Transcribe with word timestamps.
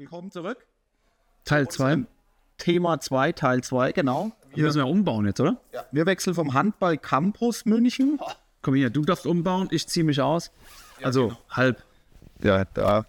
Willkommen 0.00 0.30
zurück. 0.30 0.66
Teil 1.44 1.68
2. 1.68 2.06
Thema 2.56 3.00
2, 3.00 3.32
Teil 3.32 3.62
2, 3.62 3.92
genau. 3.92 4.32
Wir 4.54 4.64
müssen 4.64 4.78
ja 4.78 4.84
umbauen 4.84 5.26
jetzt, 5.26 5.40
oder? 5.40 5.60
Ja. 5.74 5.84
Wir 5.92 6.06
wechseln 6.06 6.34
vom 6.34 6.54
Handball 6.54 6.96
Campus 6.96 7.66
München. 7.66 8.18
Komm 8.62 8.76
hier, 8.76 8.88
du 8.88 9.02
darfst 9.02 9.26
umbauen, 9.26 9.68
ich 9.70 9.86
ziehe 9.88 10.02
mich 10.02 10.22
aus. 10.22 10.52
also 11.02 11.28
genau. 11.28 11.40
halb. 11.50 11.84
Ja, 12.42 12.64
da 12.64 13.04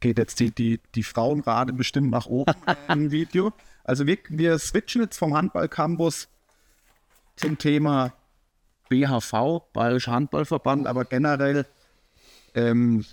geht 0.00 0.18
jetzt 0.18 0.40
die, 0.40 0.50
die, 0.50 0.80
die 0.96 1.04
Frauenrate 1.04 1.72
bestimmt 1.74 2.10
nach 2.10 2.26
oben 2.26 2.54
im 2.88 3.12
Video. 3.12 3.52
Also 3.84 4.08
wir, 4.08 4.18
wir 4.28 4.58
switchen 4.58 5.02
jetzt 5.02 5.18
vom 5.18 5.36
Handball 5.36 5.68
Campus 5.68 6.26
zum 7.36 7.56
Thema 7.56 8.14
BHV, 8.88 9.60
Bayerischer 9.72 10.10
Handballverband, 10.10 10.88
aber 10.88 11.04
generell 11.04 11.66
ähm, 12.56 13.04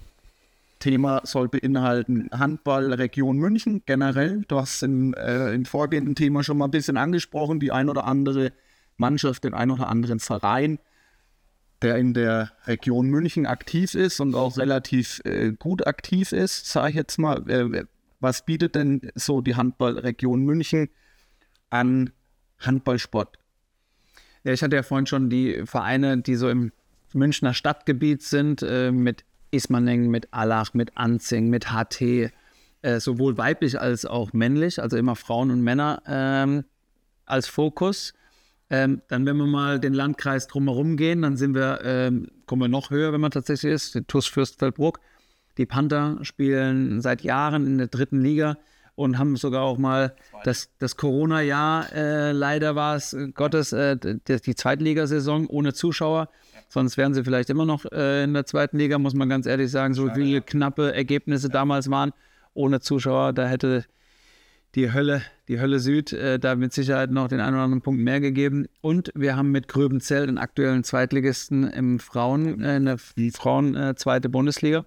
Thema 0.79 1.21
soll 1.23 1.49
beinhalten 1.49 2.29
Handball 2.31 2.93
Region 2.93 3.37
München 3.37 3.83
generell. 3.85 4.43
Du 4.47 4.57
hast 4.57 4.81
im, 4.83 5.13
äh, 5.13 5.53
im 5.53 5.65
vorgehenden 5.65 6.15
Thema 6.15 6.43
schon 6.43 6.57
mal 6.57 6.65
ein 6.65 6.71
bisschen 6.71 6.97
angesprochen, 6.97 7.59
die 7.59 7.71
ein 7.71 7.89
oder 7.89 8.05
andere 8.05 8.53
Mannschaft, 8.97 9.43
den 9.43 9.53
ein 9.53 9.71
oder 9.71 9.87
anderen 9.87 10.19
Verein, 10.19 10.79
der 11.81 11.97
in 11.97 12.13
der 12.13 12.51
Region 12.65 13.07
München 13.07 13.45
aktiv 13.45 13.93
ist 13.93 14.19
und 14.19 14.35
auch 14.35 14.57
relativ 14.57 15.21
äh, 15.25 15.51
gut 15.51 15.87
aktiv 15.87 16.31
ist, 16.31 16.65
sage 16.65 16.89
ich 16.89 16.95
jetzt 16.95 17.17
mal. 17.17 17.49
Äh, 17.49 17.85
was 18.19 18.45
bietet 18.45 18.75
denn 18.75 19.11
so 19.15 19.41
die 19.41 19.55
Handballregion 19.55 20.43
München 20.43 20.89
an 21.69 22.11
Handballsport? 22.59 23.37
Ja, 24.43 24.53
ich 24.53 24.63
hatte 24.63 24.75
ja 24.75 24.83
vorhin 24.83 25.05
schon 25.05 25.29
die 25.29 25.65
Vereine, 25.65 26.17
die 26.17 26.35
so 26.35 26.49
im 26.49 26.71
Münchner 27.13 27.53
Stadtgebiet 27.53 28.23
sind, 28.23 28.61
äh, 28.61 28.91
mit 28.91 29.23
Ismaning, 29.51 30.09
mit 30.09 30.27
Allach, 30.31 30.73
mit 30.73 30.97
Anzing, 30.97 31.49
mit 31.49 31.67
HT, 31.71 32.31
äh, 32.81 32.99
sowohl 32.99 33.37
weiblich 33.37 33.79
als 33.79 34.05
auch 34.05 34.33
männlich, 34.33 34.81
also 34.81 34.97
immer 34.97 35.15
Frauen 35.15 35.51
und 35.51 35.61
Männer 35.61 36.01
ähm, 36.07 36.65
als 37.25 37.47
Fokus. 37.47 38.13
Ähm, 38.69 39.01
dann, 39.07 39.25
wenn 39.25 39.37
wir 39.37 39.47
mal 39.47 39.79
den 39.79 39.93
Landkreis 39.93 40.47
drumherum 40.47 40.95
gehen, 40.95 41.23
dann 41.23 41.37
sind 41.37 41.55
wir, 41.55 41.81
ähm, 41.83 42.27
kommen 42.45 42.61
wir 42.61 42.67
noch 42.67 42.91
höher, 42.91 43.11
wenn 43.11 43.21
man 43.21 43.31
tatsächlich 43.31 43.73
ist, 43.73 43.95
die 43.95 44.03
TuS 44.03 44.27
Fürstfeldbruck. 44.27 44.99
Die 45.57 45.65
Panther 45.65 46.19
spielen 46.21 47.01
seit 47.01 47.21
Jahren 47.21 47.65
in 47.65 47.77
der 47.79 47.87
dritten 47.87 48.21
Liga 48.21 48.57
und 48.95 49.17
haben 49.17 49.37
sogar 49.37 49.63
auch 49.63 49.77
mal 49.77 50.13
das, 50.43 50.69
das 50.77 50.97
Corona-Jahr, 50.97 51.93
äh, 51.93 52.31
leider 52.31 52.75
war 52.75 52.95
es 52.95 53.15
Gottes, 53.33 53.71
äh, 53.71 53.97
die, 53.97 54.41
die 54.41 54.55
Zweitligasaison 54.55 55.47
ohne 55.47 55.73
Zuschauer. 55.73 56.29
Sonst 56.69 56.97
wären 56.97 57.13
sie 57.13 57.23
vielleicht 57.23 57.49
immer 57.49 57.65
noch 57.65 57.85
äh, 57.91 58.23
in 58.23 58.33
der 58.33 58.45
zweiten 58.45 58.77
Liga, 58.77 58.99
muss 58.99 59.15
man 59.15 59.27
ganz 59.27 59.45
ehrlich 59.47 59.71
sagen. 59.71 59.95
So 59.95 60.09
viele 60.13 60.41
knappe 60.41 60.93
Ergebnisse 60.93 61.49
damals 61.49 61.89
waren 61.89 62.13
ohne 62.53 62.79
Zuschauer, 62.79 63.33
da 63.33 63.47
hätte 63.47 63.85
die 64.75 64.93
Hölle, 64.93 65.23
die 65.47 65.59
Hölle 65.59 65.79
Süd, 65.79 66.13
äh, 66.13 66.37
da 66.37 66.55
mit 66.55 66.73
Sicherheit 66.73 67.09
noch 67.09 67.27
den 67.27 67.39
einen 67.39 67.55
oder 67.55 67.63
anderen 67.63 67.81
Punkt 67.81 68.01
mehr 68.01 68.19
gegeben. 68.19 68.67
Und 68.81 69.11
wir 69.15 69.35
haben 69.35 69.51
mit 69.51 69.67
Gröbenzell 69.67 70.27
den 70.27 70.37
aktuellen 70.37 70.83
Zweitligisten 70.83 71.63
im 71.71 71.99
Frauen, 71.99 72.61
äh, 72.61 72.77
in 72.77 72.85
der 72.85 72.97
Frauen 72.97 73.75
äh, 73.75 73.95
zweite 73.95 74.29
Bundesliga. 74.29 74.85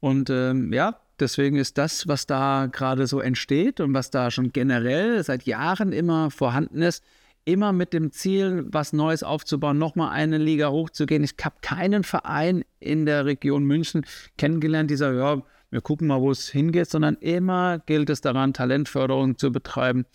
Und 0.00 0.30
ähm, 0.30 0.72
ja, 0.72 0.98
deswegen 1.20 1.56
ist 1.56 1.78
das, 1.78 2.08
was 2.08 2.26
da 2.26 2.68
gerade 2.70 3.06
so 3.06 3.20
entsteht 3.20 3.80
und 3.80 3.94
was 3.94 4.10
da 4.10 4.30
schon 4.30 4.52
generell 4.52 5.22
seit 5.22 5.44
Jahren 5.44 5.92
immer 5.92 6.30
vorhanden 6.30 6.82
ist, 6.82 7.04
immer 7.44 7.72
mit 7.72 7.92
dem 7.92 8.10
Ziel, 8.10 8.66
was 8.68 8.92
Neues 8.92 9.22
aufzubauen, 9.22 9.78
nochmal 9.78 10.10
eine 10.10 10.38
Liga 10.38 10.70
hochzugehen. 10.70 11.24
Ich 11.24 11.34
habe 11.42 11.56
keinen 11.60 12.02
Verein 12.04 12.64
in 12.80 13.06
der 13.06 13.26
Region 13.26 13.64
München 13.64 14.06
kennengelernt, 14.38 14.90
dieser, 14.90 15.12
ja, 15.12 15.42
wir 15.70 15.80
gucken 15.80 16.06
mal, 16.06 16.20
wo 16.20 16.30
es 16.30 16.48
hingeht, 16.48 16.88
sondern 16.88 17.16
immer 17.16 17.80
gilt 17.80 18.08
es 18.08 18.20
daran, 18.20 18.52
Talentförderung 18.52 19.38
zu 19.38 19.50
betreiben, 19.50 20.06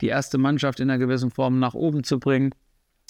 die 0.00 0.08
erste 0.08 0.38
Mannschaft 0.38 0.80
in 0.80 0.90
einer 0.90 0.98
gewissen 0.98 1.30
Form 1.30 1.58
nach 1.58 1.74
oben 1.74 2.04
zu 2.04 2.20
bringen. 2.20 2.54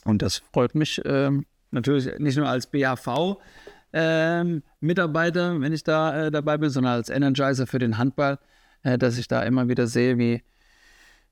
Und 0.04 0.22
das 0.22 0.38
freut 0.52 0.74
mich 0.74 1.02
ähm, 1.04 1.44
natürlich 1.70 2.18
nicht 2.18 2.38
nur 2.38 2.48
als 2.48 2.68
BAV. 2.70 3.36
Ähm, 3.92 4.62
Mitarbeiter, 4.80 5.60
wenn 5.60 5.72
ich 5.72 5.82
da 5.82 6.26
äh, 6.26 6.30
dabei 6.30 6.56
bin, 6.58 6.70
sondern 6.70 6.94
als 6.94 7.10
Energizer 7.10 7.66
für 7.66 7.78
den 7.78 7.98
Handball, 7.98 8.38
äh, 8.82 8.98
dass 8.98 9.18
ich 9.18 9.28
da 9.28 9.42
immer 9.42 9.68
wieder 9.68 9.86
sehe, 9.86 10.18
wie, 10.18 10.42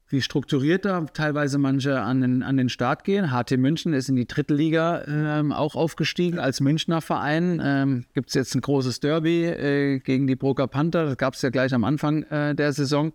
wie 0.08 0.22
strukturiert 0.22 0.84
da 0.84 1.00
teilweise 1.12 1.58
manche 1.58 2.00
an 2.00 2.20
den, 2.20 2.42
an 2.42 2.56
den 2.56 2.68
Start 2.68 3.02
gehen. 3.02 3.32
HT 3.32 3.56
München 3.58 3.92
ist 3.92 4.08
in 4.08 4.16
die 4.16 4.26
dritte 4.26 4.54
Liga 4.54 5.02
ähm, 5.06 5.52
auch 5.52 5.74
aufgestiegen 5.74 6.38
als 6.38 6.60
Münchner 6.60 7.00
Verein. 7.00 7.60
Ähm, 7.62 8.04
Gibt 8.14 8.28
es 8.28 8.34
jetzt 8.34 8.54
ein 8.54 8.60
großes 8.60 9.00
Derby 9.00 9.44
äh, 9.44 9.98
gegen 9.98 10.26
die 10.28 10.36
Broker 10.36 10.68
Panther. 10.68 11.06
Das 11.06 11.16
gab 11.16 11.34
es 11.34 11.42
ja 11.42 11.50
gleich 11.50 11.74
am 11.74 11.82
Anfang 11.82 12.22
äh, 12.24 12.54
der 12.54 12.72
Saison. 12.72 13.12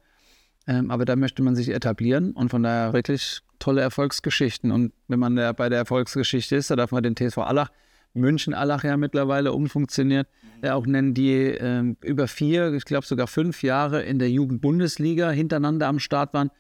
Ähm, 0.67 0.91
aber 0.91 1.05
da 1.05 1.15
möchte 1.15 1.41
man 1.41 1.55
sich 1.55 1.69
etablieren 1.69 2.33
und 2.33 2.49
von 2.49 2.63
daher 2.63 2.93
wirklich 2.93 3.39
tolle 3.59 3.81
Erfolgsgeschichten. 3.81 4.71
Und 4.71 4.91
wenn 5.07 5.19
man 5.19 5.35
da 5.35 5.53
bei 5.53 5.69
der 5.69 5.79
Erfolgsgeschichte 5.79 6.57
ist, 6.57 6.71
da 6.71 6.75
darf 6.75 6.91
man 6.91 7.03
den 7.03 7.15
TSV 7.15 7.37
Allach, 7.39 7.71
München 8.13 8.53
Allach 8.53 8.83
ja 8.83 8.97
mittlerweile 8.97 9.53
umfunktioniert, 9.53 10.27
mhm. 10.61 10.69
auch 10.69 10.85
nennen, 10.85 11.13
die 11.13 11.33
äh, 11.33 11.95
über 12.01 12.27
vier, 12.27 12.73
ich 12.73 12.83
glaube 12.83 13.05
sogar 13.05 13.27
fünf 13.27 13.63
Jahre 13.63 14.03
in 14.03 14.19
der 14.19 14.29
Jugendbundesliga 14.29 15.31
hintereinander 15.31 15.87
am 15.87 15.99
Start 15.99 16.33
waren 16.33 16.51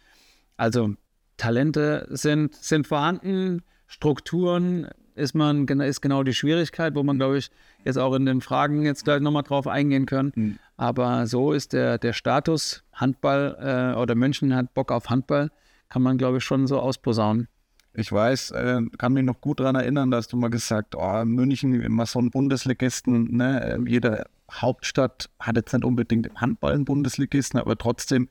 also 0.61 0.93
Talente 1.37 2.05
sind, 2.11 2.53
sind 2.53 2.85
vorhanden, 2.85 3.63
Strukturen 3.87 4.87
ist 5.15 5.33
man 5.33 5.67
ist 5.67 6.01
genau 6.01 6.21
die 6.21 6.35
Schwierigkeit, 6.35 6.93
wo 6.93 7.01
man, 7.01 7.17
glaube 7.17 7.39
ich, 7.39 7.49
jetzt 7.83 7.97
auch 7.97 8.13
in 8.13 8.27
den 8.27 8.41
Fragen 8.41 8.85
jetzt 8.85 9.03
gleich 9.03 9.21
nochmal 9.21 9.41
drauf 9.41 9.65
eingehen 9.65 10.05
können. 10.05 10.31
Mhm. 10.35 10.59
Aber 10.77 11.25
so 11.25 11.51
ist 11.51 11.73
der, 11.73 11.97
der 11.97 12.13
Status 12.13 12.83
Handball 12.93 13.57
äh, 13.59 13.99
oder 13.99 14.13
München 14.13 14.55
hat 14.55 14.75
Bock 14.75 14.91
auf 14.91 15.09
Handball, 15.09 15.49
kann 15.89 16.03
man, 16.03 16.19
glaube 16.19 16.37
ich, 16.37 16.43
schon 16.43 16.67
so 16.67 16.79
ausposaunen. 16.79 17.47
Ich 17.95 18.11
weiß, 18.11 18.51
äh, 18.51 18.81
kann 18.99 19.13
mich 19.13 19.25
noch 19.25 19.41
gut 19.41 19.61
daran 19.61 19.75
erinnern, 19.75 20.11
dass 20.11 20.27
du 20.27 20.37
mal 20.37 20.51
gesagt, 20.51 20.95
oh, 20.95 21.25
München, 21.25 21.81
immer 21.81 22.05
so 22.05 22.19
ein 22.19 22.29
Bundesligisten, 22.29 23.35
ne? 23.35 23.79
jede 23.87 24.25
Hauptstadt 24.51 25.31
hat 25.39 25.55
jetzt 25.55 25.73
nicht 25.73 25.83
unbedingt 25.83 26.27
im 26.27 26.39
Handball 26.39 26.73
einen 26.73 26.85
Bundesligisten, 26.85 27.59
aber 27.59 27.79
trotzdem 27.79 28.29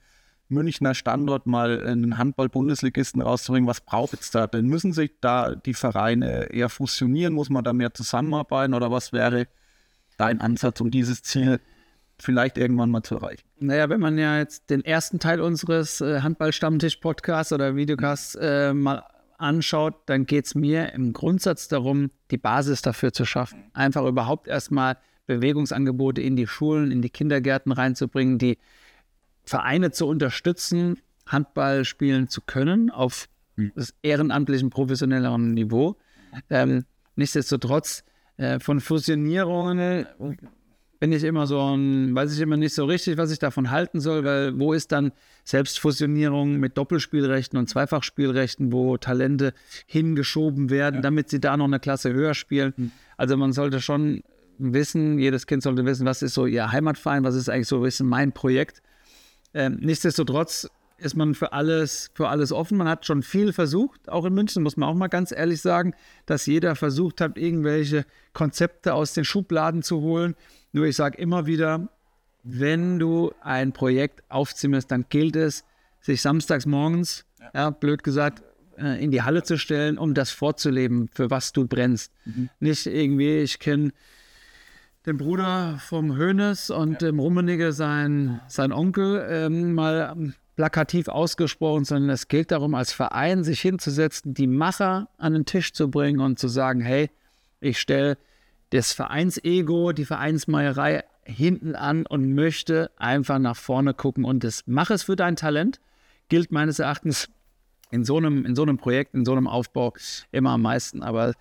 Münchner 0.51 0.95
Standort 0.95 1.47
mal 1.47 1.87
einen 1.87 2.19
Handball-Bundesligisten 2.19 3.23
rauszubringen. 3.23 3.69
Was 3.69 3.81
braucht 3.81 4.15
es 4.15 4.31
da 4.31 4.47
denn? 4.47 4.67
Müssen 4.67 4.93
sich 4.93 5.13
da 5.21 5.55
die 5.55 5.75
Vereine 5.75 6.53
eher 6.53 6.69
fusionieren? 6.69 7.33
Muss 7.33 7.51
man 7.51 7.65
da 7.65 7.73
mehr 7.73 7.95
zusammenarbeiten? 7.95 8.75
Oder 8.75 8.91
was 8.91 9.13
wäre 9.13 9.47
dein 10.17 10.41
Ansatz, 10.41 10.81
um 10.81 10.91
dieses 10.91 11.23
Ziel 11.23 11.61
vielleicht 12.19 12.59
irgendwann 12.59 12.91
mal 12.91 13.03
zu 13.03 13.17
erreichen? 13.17 13.45
Naja, 13.59 13.89
wenn 13.89 14.01
man 14.01 14.19
ja 14.19 14.39
jetzt 14.39 14.71
den 14.71 14.85
ersten 14.85 15.19
Teil 15.19 15.41
unseres 15.41 16.01
äh, 16.01 16.21
Handball-Stammtisch-Podcasts 16.21 17.53
oder 17.53 17.77
Videocasts 17.77 18.35
äh, 18.35 18.75
mal 18.75 19.05
anschaut, 19.39 19.95
dann 20.07 20.27
geht 20.27 20.47
es 20.47 20.55
mir 20.55 20.93
im 20.93 21.13
Grundsatz 21.13 21.69
darum, 21.69 22.11
die 22.31 22.37
Basis 22.37 22.83
dafür 22.83 23.13
zu 23.13 23.25
schaffen. 23.25 23.71
Einfach 23.73 24.05
überhaupt 24.05 24.49
erstmal 24.49 24.99
Bewegungsangebote 25.27 26.21
in 26.21 26.37
die 26.37 26.47
Schulen, 26.47 26.91
in 26.91 27.03
die 27.03 27.11
Kindergärten 27.11 27.73
reinzubringen, 27.73 28.39
die 28.39 28.59
Vereine 29.45 29.91
zu 29.91 30.07
unterstützen, 30.07 30.99
Handball 31.27 31.85
spielen 31.85 32.29
zu 32.29 32.41
können 32.41 32.91
auf 32.91 33.29
hm. 33.57 33.73
ehrenamtlichen, 34.03 34.71
professionelleren 34.71 35.55
Niveau. 35.55 35.97
Ähm, 36.49 36.85
nichtsdestotrotz 37.17 38.05
äh, 38.37 38.61
von 38.61 38.81
Fusionierungen 38.81 40.07
bin 41.01 41.13
ich 41.13 41.25
immer 41.25 41.47
so 41.47 41.75
ein, 41.75 42.15
weiß 42.15 42.35
ich 42.35 42.41
immer 42.41 42.59
nicht 42.59 42.75
so 42.75 42.85
richtig, 42.85 43.17
was 43.17 43.31
ich 43.31 43.39
davon 43.39 43.71
halten 43.71 44.01
soll, 44.01 44.23
weil 44.25 44.59
wo 44.61 44.75
ist 44.75 44.93
dann 44.93 45.13
Selbstfusionierung 45.45 46.57
mit 46.59 46.77
Doppelspielrechten 46.77 47.59
und 47.59 47.69
Zweifachspielrechten, 47.69 48.71
wo 48.71 48.99
Talente 48.99 49.55
hingeschoben 49.87 50.69
werden, 50.69 50.97
ja. 50.97 51.01
damit 51.01 51.31
sie 51.31 51.41
da 51.41 51.57
noch 51.57 51.65
eine 51.65 51.81
Klasse 51.81 52.13
höher 52.13 52.35
spielen. 52.35 52.75
Mhm. 52.77 52.91
Also 53.17 53.37
man 53.37 53.53
sollte 53.53 53.81
schon 53.81 54.23
wissen, 54.59 55.19
jedes 55.19 55.47
Kind 55.47 55.63
sollte 55.63 55.87
wissen, 55.87 56.05
was 56.05 56.21
ist 56.21 56.35
so 56.35 56.45
ihr 56.45 56.71
Heimatverein, 56.71 57.25
was 57.25 57.35
ist 57.35 57.49
eigentlich 57.49 57.69
so 57.69 57.83
wissen 57.83 58.07
mein 58.07 58.33
Projekt 58.33 58.83
ähm, 59.55 59.79
nichtsdestotrotz 59.81 60.69
ist 61.01 61.17
man 61.17 61.35
für 61.35 61.53
alles, 61.53 62.11
für 62.15 62.29
alles 62.29 62.53
offen. 62.53 62.77
Man 62.77 62.89
hat 62.89 63.07
schon 63.07 63.23
viel 63.23 63.53
versucht, 63.53 64.09
auch 64.09 64.25
in 64.25 64.35
München, 64.35 64.63
muss 64.63 64.77
man 64.77 64.89
auch 64.89 64.95
mal 64.95 65.09
ganz 65.09 65.33
ehrlich 65.33 65.61
sagen, 65.61 65.95
dass 66.27 66.47
jeder 66.47 66.77
versucht 66.77 67.21
hat, 67.21 67.39
irgendwelche 67.39 68.05
Konzepte 68.33 68.95
aus 68.95 69.15
den 69.15 69.25
Schubladen 69.25 69.83
zu 69.83 70.01
holen. 70.01 70.35
Nur 70.73 70.87
ich 70.87 70.97
sage 70.97 71.19
immer 71.19 71.47
wieder, 71.47 71.89
wenn 72.43 72.99
du 72.99 73.33
ein 73.43 73.73
Projekt 73.73 74.23
aufziehst, 74.29 74.91
dann 74.91 75.07
gilt 75.09 75.37
es, 75.37 75.65
sich 76.01 76.23
samstags 76.23 76.67
morgens, 76.67 77.25
ja. 77.39 77.51
ja 77.55 77.71
blöd 77.71 78.03
gesagt, 78.03 78.43
äh, 78.79 79.03
in 79.03 79.11
die 79.11 79.23
Halle 79.23 79.43
zu 79.43 79.59
stellen, 79.59 79.99
um 79.99 80.15
das 80.15 80.31
vorzuleben, 80.31 81.09
für 81.13 81.31
was 81.31 81.53
du 81.53 81.67
brennst. 81.67 82.13
Mhm. 82.25 82.49
Nicht 82.61 82.87
irgendwie, 82.87 83.39
ich 83.39 83.59
kenne 83.59 83.93
den 85.07 85.17
Bruder 85.17 85.79
vom 85.81 86.17
Hönes 86.17 86.71
und 86.71 87.01
dem 87.01 87.19
Rummenigge 87.19 87.73
sein, 87.73 88.41
sein 88.49 88.73
Onkel 88.73 89.27
ähm, 89.31 89.75
mal 89.75 90.35
plakativ 90.57 91.09
ausgesprochen, 91.09 91.85
sondern 91.85 92.11
es 92.11 92.29
gilt 92.29 92.51
darum, 92.51 92.75
als 92.75 92.93
Verein 92.93 93.45
sich 93.45 93.61
hinzusetzen, 93.61 94.35
die 94.35 94.47
Macher 94.47 95.09
an 95.17 95.33
den 95.33 95.47
Tisch 95.47 95.73
zu 95.73 95.91
bringen 95.91 96.21
und 96.21 96.39
zu 96.39 96.49
sagen, 96.49 96.83
hey, 96.83 97.11
ich 97.61 97.81
stelle 97.81 98.19
das 98.71 98.93
Vereinsego, 98.93 99.93
die 99.93 100.05
Vereinsmeierei 100.05 101.05
hinten 101.25 101.75
an 101.75 102.05
und 102.07 102.35
möchte 102.35 102.91
einfach 102.97 103.39
nach 103.39 103.57
vorne 103.57 103.95
gucken 103.95 104.25
und 104.25 104.45
das 104.45 104.65
mach 104.67 104.91
es 104.91 105.03
für 105.03 105.17
dein 105.17 105.37
Talent 105.37 105.81
gilt 106.29 106.53
meines 106.53 106.79
Erachtens 106.79 107.29
in 107.91 108.05
so 108.05 108.17
einem, 108.17 108.45
in 108.45 108.55
so 108.55 108.63
einem 108.63 108.79
Projekt, 108.79 109.15
in 109.15 109.25
so 109.25 109.33
einem 109.33 109.47
Aufbau 109.47 109.93
immer 110.31 110.51
am 110.51 110.63
meisten. 110.63 111.03
Aber 111.03 111.35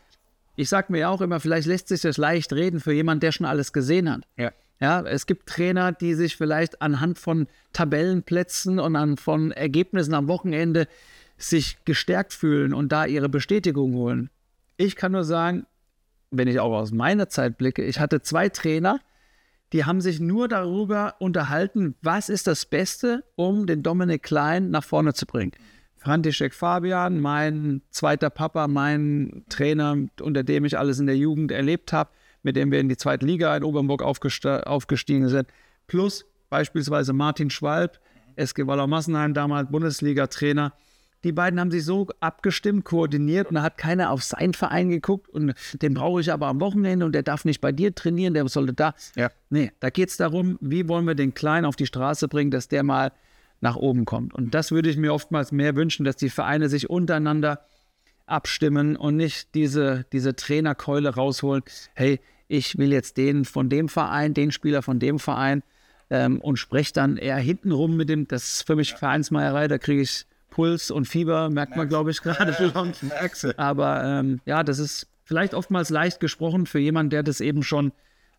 ich 0.60 0.68
sage 0.68 0.92
mir 0.92 1.10
auch 1.10 1.22
immer, 1.22 1.40
vielleicht 1.40 1.68
lässt 1.68 1.88
sich 1.88 2.02
das 2.02 2.18
leicht 2.18 2.52
reden 2.52 2.82
für 2.82 2.92
jemanden, 2.92 3.22
der 3.22 3.32
schon 3.32 3.46
alles 3.46 3.72
gesehen 3.72 4.12
hat. 4.12 4.24
Ja. 4.36 4.52
Ja, 4.82 5.02
es 5.02 5.26
gibt 5.26 5.48
Trainer, 5.48 5.92
die 5.92 6.14
sich 6.14 6.38
vielleicht 6.38 6.82
anhand 6.82 7.20
von 7.20 7.48
Tabellenplätzen 7.74 8.80
und 8.80 8.96
an 8.96 9.18
von 9.18 9.52
Ergebnissen 9.52 10.14
am 10.14 10.28
Wochenende 10.28 10.88
sich 11.38 11.78
gestärkt 11.84 12.34
fühlen 12.34 12.74
und 12.74 12.92
da 12.92 13.06
ihre 13.06 13.28
Bestätigung 13.28 13.94
holen. 13.94 14.30
Ich 14.78 14.96
kann 14.96 15.12
nur 15.12 15.26
sagen, 15.26 15.66
wenn 16.32 16.48
ich 16.48 16.60
auch 16.60 16.74
aus 16.74 16.92
meiner 16.92 17.28
Zeit 17.28 17.58
blicke, 17.58 17.84
ich 17.84 18.00
hatte 18.00 18.22
zwei 18.22 18.48
Trainer, 18.50 19.00
die 19.74 19.86
haben 19.86 20.02
sich 20.02 20.20
nur 20.20 20.48
darüber 20.48 21.16
unterhalten, 21.20 21.96
was 22.02 22.30
ist 22.30 22.48
das 22.48 22.66
Beste, 22.66 23.24
um 23.36 23.66
den 23.66 23.84
Dominik 23.84 24.24
Klein 24.24 24.70
nach 24.72 24.84
vorne 24.84 25.14
zu 25.14 25.26
bringen. 25.26 25.52
František 26.00 26.54
Fabian, 26.54 27.20
mein 27.20 27.82
zweiter 27.92 28.30
Papa, 28.30 28.68
mein 28.68 29.44
Trainer, 29.50 29.98
unter 30.22 30.44
dem 30.44 30.66
ich 30.66 30.78
alles 30.78 31.00
in 31.00 31.08
der 31.08 31.18
Jugend 31.18 31.52
erlebt 31.52 31.94
habe, 31.94 32.10
mit 32.42 32.56
dem 32.56 32.72
wir 32.72 32.80
in 32.80 32.90
die 32.90 32.98
zweite 32.98 33.26
Liga 33.26 33.56
in 33.56 33.64
Obernburg 33.64 34.02
aufgestiegen 34.02 35.28
sind, 35.28 35.48
plus 35.88 36.26
beispielsweise 36.50 37.14
Martin 37.14 37.50
Schwalb, 37.50 38.00
SG 38.38 38.66
Waller 38.66 38.88
Massenheim, 38.88 39.34
damals 39.34 39.70
Bundesliga-Trainer, 39.70 40.74
die 41.26 41.34
beiden 41.34 41.60
haben 41.60 41.70
sich 41.70 41.84
so 41.84 42.08
abgestimmt, 42.22 42.86
koordiniert 42.86 43.50
und 43.50 43.56
da 43.56 43.62
hat 43.62 43.78
keiner 43.78 44.12
auf 44.12 44.24
seinen 44.24 44.54
Verein 44.54 44.90
geguckt 44.90 45.28
und 45.28 45.54
den 45.82 45.94
brauche 45.94 46.22
ich 46.22 46.32
aber 46.32 46.48
am 46.48 46.62
Wochenende 46.62 47.06
und 47.06 47.12
der 47.12 47.24
darf 47.24 47.44
nicht 47.44 47.60
bei 47.60 47.74
dir 47.74 47.94
trainieren, 47.94 48.34
der 48.34 48.48
sollte 48.48 48.72
da. 48.74 48.94
Ja. 49.18 49.30
Nee, 49.50 49.74
da 49.82 49.90
geht 49.90 50.10
es 50.10 50.18
darum, 50.18 50.58
wie 50.62 50.88
wollen 50.88 51.06
wir 51.06 51.16
den 51.16 51.34
Kleinen 51.34 51.66
auf 51.66 51.76
die 51.76 51.86
Straße 51.86 52.30
bringen, 52.30 52.52
dass 52.52 52.70
der 52.70 52.84
mal 52.84 53.12
nach 53.62 53.76
oben 53.76 54.06
kommt. 54.06 54.34
Und 54.34 54.54
das 54.54 54.72
würde 54.72 54.90
ich 54.90 54.98
mir 54.98 55.14
oftmals 55.14 55.52
mehr 55.52 55.76
wünschen, 55.76 56.06
dass 56.06 56.16
die 56.16 56.30
Vereine 56.30 56.70
sich 56.70 56.90
untereinander 56.90 57.66
abstimmen 58.26 58.96
und 58.96 59.18
nicht 59.18 59.54
diese, 59.56 60.06
diese 60.12 60.36
Trainerkeule 60.36 61.16
rausholen. 61.16 61.64
Hey, 61.94 62.20
ich 62.48 62.78
will 62.78 62.92
jetzt 62.92 63.18
den 63.18 63.46
von 63.46 63.70
dem 63.70 63.90
Verein, 63.90 64.34
den 64.34 64.52
Spieler 64.52 64.82
von 64.82 65.00
dem 65.00 65.20
Verein 65.20 65.64
ähm, 66.10 66.40
und 66.42 66.58
spreche 66.58 66.94
dann 66.94 67.18
eher 67.18 67.38
hintenrum 67.38 67.98
mit 67.98 68.10
dem. 68.10 68.28
Das 68.28 68.54
ist 68.54 68.68
für 68.68 68.76
mich 68.76 68.94
Vereinsmeierei, 68.94 69.68
da 69.68 69.78
kriege 69.78 70.02
ich 70.02 70.26
Puls 70.50 70.92
und 70.92 71.06
Fieber 71.06 71.50
merkt 71.50 71.76
man, 71.76 71.88
glaube 71.88 72.12
ich, 72.12 72.22
gerade. 72.22 72.52
Aber 73.58 74.04
ähm, 74.04 74.42
ja, 74.46 74.64
das 74.64 74.80
ist 74.80 75.08
vielleicht 75.24 75.54
oftmals 75.54 75.90
leicht 75.90 76.20
gesprochen 76.20 76.66
für 76.66 76.80
jemanden, 76.80 77.12
der 77.12 77.24
das 77.24 77.40
eben 77.40 77.62
schon 77.62 77.92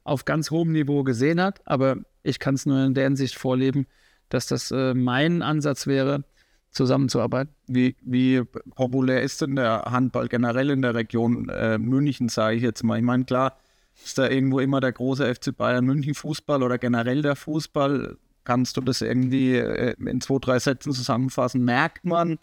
auf 0.03 0.25
ganz 0.25 0.51
hohem 0.51 0.73
Niveau 0.73 1.05
gesehen 1.05 1.41
hat. 1.41 1.61
Aber 1.67 1.99
ich 2.23 2.39
kann 2.39 2.55
es 2.55 2.67
nur 2.67 2.85
in 2.85 2.95
der 2.95 3.05
Hinsicht 3.05 3.37
vorleben, 3.37 3.87
dass 4.31 4.47
das 4.47 4.71
äh, 4.71 4.95
mein 4.95 5.43
Ansatz 5.43 5.87
wäre, 5.87 6.25
zusammenzuarbeiten. 6.71 7.55
Wie, 7.67 7.97
wie 8.01 8.43
populär 8.75 9.23
ist 9.23 9.43
denn 9.43 9.57
der 9.57 9.83
Handball 9.87 10.29
generell 10.29 10.71
in 10.71 10.83
der 10.83 10.95
Region 10.95 11.49
äh, 11.49 11.79
München, 11.79 12.29
sage 12.29 12.57
ich 12.57 12.63
jetzt 12.63 12.83
mal? 12.83 12.97
Ich 12.99 13.05
meine, 13.05 13.25
klar, 13.25 13.59
ist 14.05 14.17
da 14.17 14.29
irgendwo 14.29 14.61
immer 14.61 14.81
der 14.81 14.93
große 14.93 15.35
FC 15.35 15.55
Bayern 15.57 15.85
München 15.85 16.15
Fußball 16.15 16.63
oder 16.63 16.79
generell 16.79 17.23
der 17.23 17.37
Fußball 17.37 18.17
Kannst 18.45 18.77
du 18.77 18.81
das 18.81 19.01
irgendwie 19.01 19.57
äh, 19.57 19.95
in 20.05 20.21
zwei, 20.21 20.39
drei 20.41 20.59
Sätzen 20.59 20.93
zusammenfassen? 20.93 21.65
Merkt 21.65 22.05
man, 22.05 22.39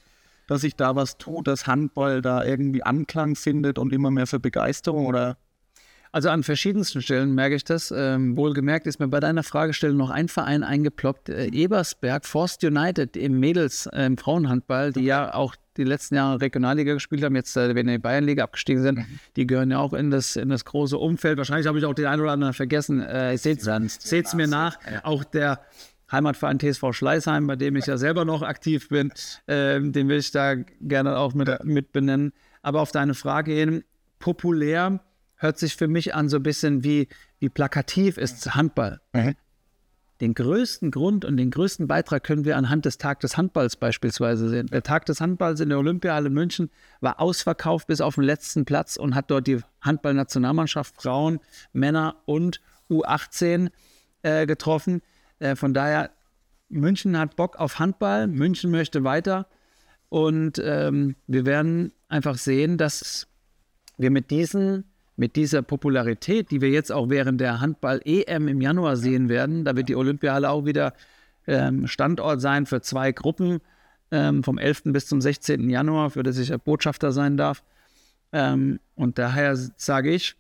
dass 0.48 0.62
sich 0.62 0.76
da 0.76 0.96
was 0.96 1.18
tut, 1.18 1.48
dass 1.48 1.68
Handball 1.68 2.22
da 2.22 2.44
irgendwie 2.44 2.84
Anklang 2.84 3.36
findet 3.36 3.80
und 3.80 3.92
immer 3.92 4.12
mehr 4.12 4.28
für 4.28 4.40
Begeisterung 4.40 5.08
oder? 5.08 5.38
Also 6.12 6.30
an 6.30 6.44
verschiedensten 6.44 7.02
Stellen 7.02 7.36
merke 7.36 7.56
ich 7.56 7.64
das. 7.64 7.94
Ähm, 7.96 8.38
wohlgemerkt 8.38 8.88
ist 8.88 9.00
mir 9.00 9.08
bei 9.08 9.20
deiner 9.20 9.44
Fragestellung 9.44 9.98
noch 9.98 10.10
ein 10.10 10.28
Verein 10.28 10.64
eingeploppt, 10.64 11.30
äh, 11.30 11.48
Ebersberg, 11.48 12.26
Forst 12.26 12.64
United 12.64 13.18
im 13.18 13.40
Mädels 13.40 13.88
äh, 13.88 14.06
im 14.06 14.18
Frauenhandball, 14.18 14.94
die 14.94 15.04
ja 15.04 15.34
auch 15.34 15.56
die 15.78 15.84
letzten 15.84 16.16
Jahre 16.16 16.42
Regionalliga 16.42 16.94
gespielt 16.94 17.24
haben, 17.24 17.36
jetzt 17.36 17.56
äh, 17.56 17.76
wenn 17.76 17.88
die 17.88 17.98
Bayernliga 17.98 18.44
abgestiegen 18.44 18.82
sind, 18.82 19.00
mhm. 19.00 19.20
die 19.36 19.48
gehören 19.48 19.72
ja 19.72 19.80
auch 19.80 19.94
in 19.94 20.10
das, 20.10 20.36
in 20.36 20.50
das 20.50 20.66
große 20.66 20.98
Umfeld. 20.98 21.38
Wahrscheinlich 21.38 21.68
habe 21.68 21.78
ich 21.78 21.86
auch 21.86 21.94
den 21.94 22.06
einen 22.06 22.22
oder 22.22 22.32
anderen 22.32 22.54
vergessen. 22.54 23.02
Äh, 23.02 23.38
Seht 24.02 24.26
es 24.26 24.34
mir 24.34 24.48
nach. 24.48 24.78
Auch 25.04 25.24
der 25.24 25.62
Heimatverein 26.12 26.60
TSV 26.60 26.94
Schleißheim, 26.94 27.48
bei 27.48 27.56
dem 27.56 27.76
ich 27.76 27.86
ja 27.86 27.98
selber 27.98 28.26
noch 28.26 28.42
aktiv 28.42 28.90
bin, 28.90 29.12
äh, 29.46 29.80
den 29.80 30.08
will 30.08 30.18
ich 30.18 30.32
da 30.32 30.56
gerne 30.82 31.18
auch 31.18 31.34
mit, 31.34 31.64
mit 31.64 31.92
benennen. 31.92 32.34
Aber 32.62 32.82
auf 32.82 32.92
deine 32.92 33.14
Frage 33.14 33.52
hin, 33.52 33.84
populär 34.20 35.00
hört 35.38 35.58
sich 35.58 35.76
für 35.76 35.88
mich 35.88 36.14
an 36.14 36.30
so 36.30 36.38
ein 36.38 36.44
bisschen 36.44 36.84
wie, 36.84 37.08
wie 37.40 37.50
plakativ 37.50 38.18
ist 38.18 38.56
Handball. 38.56 39.00
Mhm. 39.14 39.36
Den 40.20 40.34
größten 40.34 40.90
Grund 40.90 41.26
und 41.26 41.38
den 41.38 41.52
größten 41.52 41.88
Beitrag 41.88 42.24
können 42.24 42.44
wir 42.44 42.58
anhand 42.58 42.86
des 42.86 42.98
Tag 42.98 43.20
des 43.20 43.38
Handballs 43.38 43.76
beispielsweise 43.76 44.50
sehen. 44.50 44.66
Der 44.68 44.82
Tag 44.82 45.06
des 45.06 45.22
Handballs 45.22 45.60
in 45.60 45.70
der 45.70 45.78
Olympiahalle 45.78 46.32
München 46.32 46.72
war 47.02 47.20
ausverkauft 47.22 47.86
bis 47.86 48.02
auf 48.02 48.16
den 48.16 48.24
letzten 48.24 48.66
Platz 48.66 48.98
und 48.98 49.14
hat 49.14 49.30
dort 49.30 49.46
die 49.46 49.60
Handballnationalmannschaft 49.82 51.00
Frauen, 51.00 51.40
Männer 51.72 52.16
und 52.26 52.62
U18 52.90 53.70
äh, 54.24 54.48
getroffen. 54.48 55.04
Äh, 55.38 55.56
von 55.56 55.76
daher, 55.76 56.10
München 56.70 57.18
hat 57.18 57.36
Bock 57.36 57.58
auf 57.58 57.78
Handball, 57.80 58.28
München 58.28 58.72
möchte 58.72 59.04
weiter 59.04 59.48
und 60.10 60.60
ähm, 60.64 61.16
wir 61.28 61.46
werden 61.46 61.94
einfach 62.10 62.38
sehen, 62.38 62.78
dass 62.78 63.28
wir 63.98 64.12
mit 64.12 64.32
diesen 64.32 64.86
mit 65.18 65.36
dieser 65.36 65.64
Popularität, 65.64 66.52
die 66.52 66.62
wir 66.62 66.70
jetzt 66.70 66.92
auch 66.92 67.10
während 67.10 67.42
der 67.42 67.60
Handball-EM 67.60 68.48
im 68.48 68.62
Januar 68.62 68.96
sehen 68.96 69.30
werden, 69.30 69.66
da 69.66 69.76
wird 69.76 69.90
die 69.90 69.96
Olympiahalle 69.96 70.50
auch 70.50 70.66
wieder 70.66 70.94
ähm, 71.48 71.88
Standort 71.88 72.40
sein 72.40 72.66
für 72.66 72.82
zwei 72.82 73.12
Gruppen 73.12 73.60
ähm, 74.12 74.44
vom 74.44 74.58
11. 74.58 74.84
bis 74.86 75.08
zum 75.08 75.20
16. 75.20 75.70
Januar, 75.70 76.12
für 76.12 76.24
das 76.24 76.38
ich 76.38 76.56
Botschafter 76.56 77.12
sein 77.12 77.36
darf. 77.36 77.64
Ähm, 78.32 78.80
und 78.96 79.18
daher 79.18 79.56
sage 79.56 80.12
ich, 80.12 80.36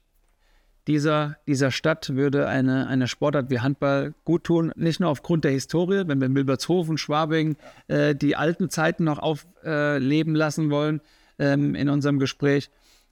dieser, 0.87 1.37
dieser 1.47 1.71
Stadt 1.71 2.15
würde 2.15 2.47
eine, 2.47 2.87
eine 2.87 3.07
Sportart 3.07 3.49
wie 3.49 3.59
Handball 3.59 4.13
gut 4.23 4.45
tun, 4.45 4.71
nicht 4.75 4.99
nur 4.99 5.09
aufgrund 5.09 5.43
der 5.43 5.51
Historie, 5.51 6.03
wenn 6.05 6.21
wir 6.21 6.29
Milbertshofen, 6.29 6.97
Schwabing 6.97 7.57
äh, 7.87 8.15
die 8.15 8.35
alten 8.35 8.69
Zeiten 8.69 9.03
noch 9.03 9.19
aufleben 9.19 10.35
äh, 10.35 10.37
lassen 10.37 10.69
wollen 10.69 11.01
ähm, 11.39 11.75
in 11.75 11.89
unserem 11.89 12.19
Gespräch. 12.19 12.69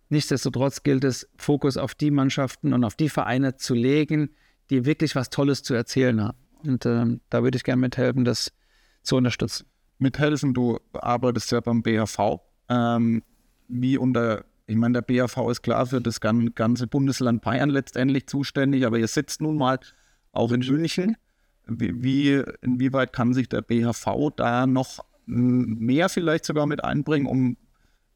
Nichtsdestotrotz 0.09 0.83
gilt 0.83 1.03
es, 1.03 1.27
Fokus 1.35 1.77
auf 1.77 1.95
die 1.95 2.11
Mannschaften 2.11 2.73
und 2.73 2.83
auf 2.83 2.95
die 2.95 3.09
Vereine 3.09 3.55
zu 3.55 3.73
legen, 3.73 4.29
die 4.69 4.85
wirklich 4.85 5.15
was 5.15 5.29
Tolles 5.29 5.63
zu 5.63 5.73
erzählen 5.73 6.21
haben. 6.21 6.37
Und 6.63 6.85
ähm, 6.85 7.21
da 7.29 7.43
würde 7.43 7.57
ich 7.57 7.63
gerne 7.63 7.81
mithelfen, 7.81 8.25
das 8.25 8.51
zu 9.03 9.15
unterstützen. 9.15 9.65
Mithelfen, 9.97 10.53
du 10.53 10.79
arbeitest 10.93 11.51
ja 11.51 11.59
beim 11.59 11.81
BHV. 11.81 12.39
Ähm, 12.69 13.23
wie 13.67 13.97
unter 13.97 14.45
ich 14.67 14.75
meine, 14.75 15.01
der 15.01 15.01
BAV 15.01 15.49
ist 15.51 15.61
klar 15.61 15.85
für 15.85 16.01
das 16.01 16.19
ganze 16.19 16.87
Bundesland 16.87 17.41
Bayern 17.43 17.69
letztendlich 17.69 18.27
zuständig, 18.27 18.85
aber 18.85 18.97
ihr 18.97 19.07
sitzt 19.07 19.41
nun 19.41 19.57
mal 19.57 19.79
auch 20.31 20.51
in 20.51 20.61
München. 20.61 21.17
Wie, 21.67 22.43
inwieweit 22.61 23.13
kann 23.13 23.33
sich 23.33 23.47
der 23.49 23.61
BHV 23.61 24.31
da 24.35 24.65
noch 24.65 25.05
mehr 25.25 26.09
vielleicht 26.09 26.45
sogar 26.45 26.65
mit 26.65 26.83
einbringen, 26.83 27.27
um 27.27 27.57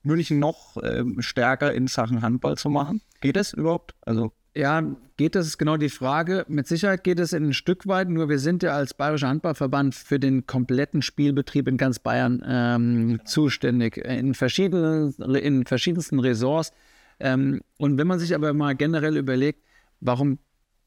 München 0.09 0.39
noch 0.39 0.75
äh, 0.77 1.03
stärker 1.19 1.73
in 1.73 1.87
Sachen 1.87 2.21
Handball 2.21 2.57
zu 2.57 2.69
machen? 2.69 3.01
Geht 3.21 3.35
das 3.35 3.53
überhaupt? 3.53 3.95
Also 4.01 4.33
ja, 4.55 4.83
geht 5.15 5.35
das, 5.35 5.47
ist 5.47 5.57
genau 5.57 5.77
die 5.77 5.89
Frage. 5.89 6.45
Mit 6.47 6.67
Sicherheit 6.67 7.03
geht 7.03 7.19
es 7.19 7.33
in 7.33 7.49
ein 7.49 7.53
Stück 7.53 7.87
weit, 7.87 8.09
nur 8.09 8.29
wir 8.29 8.39
sind 8.39 8.63
ja 8.63 8.71
als 8.71 8.93
Bayerischer 8.93 9.29
Handballverband 9.29 9.93
für 9.93 10.19
den 10.19 10.47
kompletten 10.47 11.01
Spielbetrieb 11.01 11.67
in 11.67 11.77
ganz 11.77 11.99
Bayern 11.99 12.43
ähm, 12.45 13.21
zuständig, 13.25 13.97
in, 13.97 14.33
verschiedenen, 14.33 15.13
in 15.35 15.65
verschiedensten 15.65 16.19
Ressorts. 16.19 16.71
Ähm, 17.19 17.61
und 17.77 17.97
wenn 17.97 18.07
man 18.07 18.19
sich 18.19 18.33
aber 18.33 18.53
mal 18.53 18.75
generell 18.75 19.17
überlegt, 19.17 19.63
warum 19.99 20.39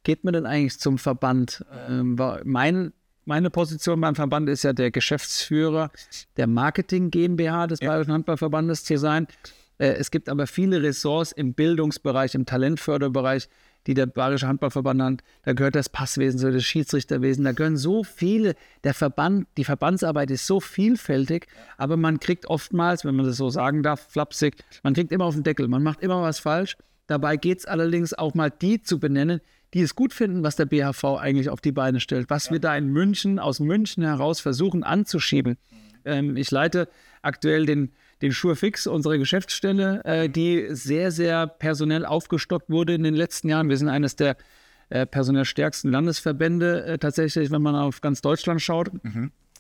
geht 0.03 0.25
man 0.25 0.35
denn 0.35 0.47
eigentlich 0.47 0.81
zum 0.81 0.99
Verband? 0.99 1.65
Ähm, 1.89 2.19
mein, 2.45 2.93
meine 3.25 3.51
Position 3.51 4.01
beim 4.01 4.15
Verband 4.15 4.49
ist 4.49 4.65
ja 4.65 4.73
der 4.73 4.91
Geschäftsführer 4.91 5.91
der 6.37 6.47
Marketing 6.47 7.11
GmbH 7.11 7.67
des 7.67 7.81
ja. 7.81 7.89
Bayerischen 7.89 8.13
Handballverbandes 8.13 8.85
zu 8.85 8.99
sein. 8.99 9.27
Äh, 9.79 9.95
es 9.95 10.11
gibt 10.11 10.29
aber 10.29 10.47
viele 10.47 10.83
Ressorts 10.83 11.33
im 11.33 11.55
Bildungsbereich, 11.55 12.35
im 12.35 12.47
Talentförderbereich, 12.47 13.49
die 13.87 13.95
der 13.95 14.07
Bayerische 14.07 14.47
Handballverband 14.47 15.03
hat. 15.03 15.21
Da 15.43 15.53
gehört 15.55 15.75
das 15.75 15.89
Passwesen 15.89 16.39
so 16.39 16.51
das 16.51 16.65
Schiedsrichterwesen. 16.65 17.45
Da 17.45 17.53
gehören 17.53 17.77
so 17.77 18.05
viele. 18.05 18.55
Der 18.85 18.95
Verband, 18.95 19.49
die 19.57 19.65
Verbandsarbeit 19.65 20.31
ist 20.31 20.47
so 20.47 20.61
vielfältig, 20.61 21.49
aber 21.77 21.97
man 21.97 22.21
kriegt 22.21 22.47
oftmals, 22.47 23.05
wenn 23.05 23.17
man 23.17 23.27
das 23.27 23.37
so 23.37 23.51
sagen 23.51 23.83
darf, 23.83 24.09
flapsig, 24.09 24.57
man 24.83 24.95
kriegt 24.95 25.11
immer 25.11 25.25
auf 25.25 25.35
den 25.35 25.43
Deckel. 25.43 25.69
Man 25.69 25.83
macht 25.83 26.01
immer 26.01 26.23
was 26.23 26.39
falsch. 26.39 26.77
Dabei 27.09 27.37
geht 27.37 27.59
es 27.59 27.67
allerdings 27.67 28.15
auch 28.15 28.35
mal 28.35 28.51
die 28.51 28.83
zu 28.83 29.01
benennen, 29.01 29.41
die 29.75 29.81
es 29.81 29.95
gut 29.95 30.13
finden, 30.13 30.43
was 30.43 30.57
der 30.57 30.67
BHV 30.67 31.05
eigentlich 31.19 31.51
auf 31.51 31.61
die 31.61 31.73
Beine 31.73 32.01
stellt, 32.01 32.31
was 32.31 32.47
ja. 32.47 32.53
wir 32.53 32.61
da 32.61 32.77
in 32.77 32.89
München, 32.89 33.39
aus 33.39 33.61
München 33.61 34.03
heraus 34.03 34.41
versuchen 34.41 34.83
anzuschieben. 34.83 35.57
Ähm, 36.05 36.37
ich 36.37 36.51
leite 36.51 36.89
aktuell 37.23 37.67
den 37.67 37.93
den 38.23 38.33
Schurfix, 38.33 38.87
unsere 38.87 39.19
Geschäftsstelle, 39.19 40.05
äh, 40.05 40.29
die 40.29 40.69
sehr, 40.71 41.11
sehr 41.11 41.47
personell 41.47 42.07
aufgestockt 42.07 42.71
wurde 42.71 42.95
in 42.95 43.03
den 43.03 43.15
letzten 43.15 43.49
Jahren. 43.49 43.69
Wir 43.69 43.77
sind 43.77 43.89
eines 43.89 44.17
der 44.17 44.37
äh, 44.89 45.07
personell 45.07 45.45
stärksten 45.45 45.91
Landesverbände 45.91 46.85
äh, 46.85 46.99
tatsächlich, 46.99 47.51
wenn 47.51 47.63
man 47.63 47.75
auf 47.75 48.01
ganz 48.01 48.21
Deutschland 48.21 48.63
schaut. 48.63 48.91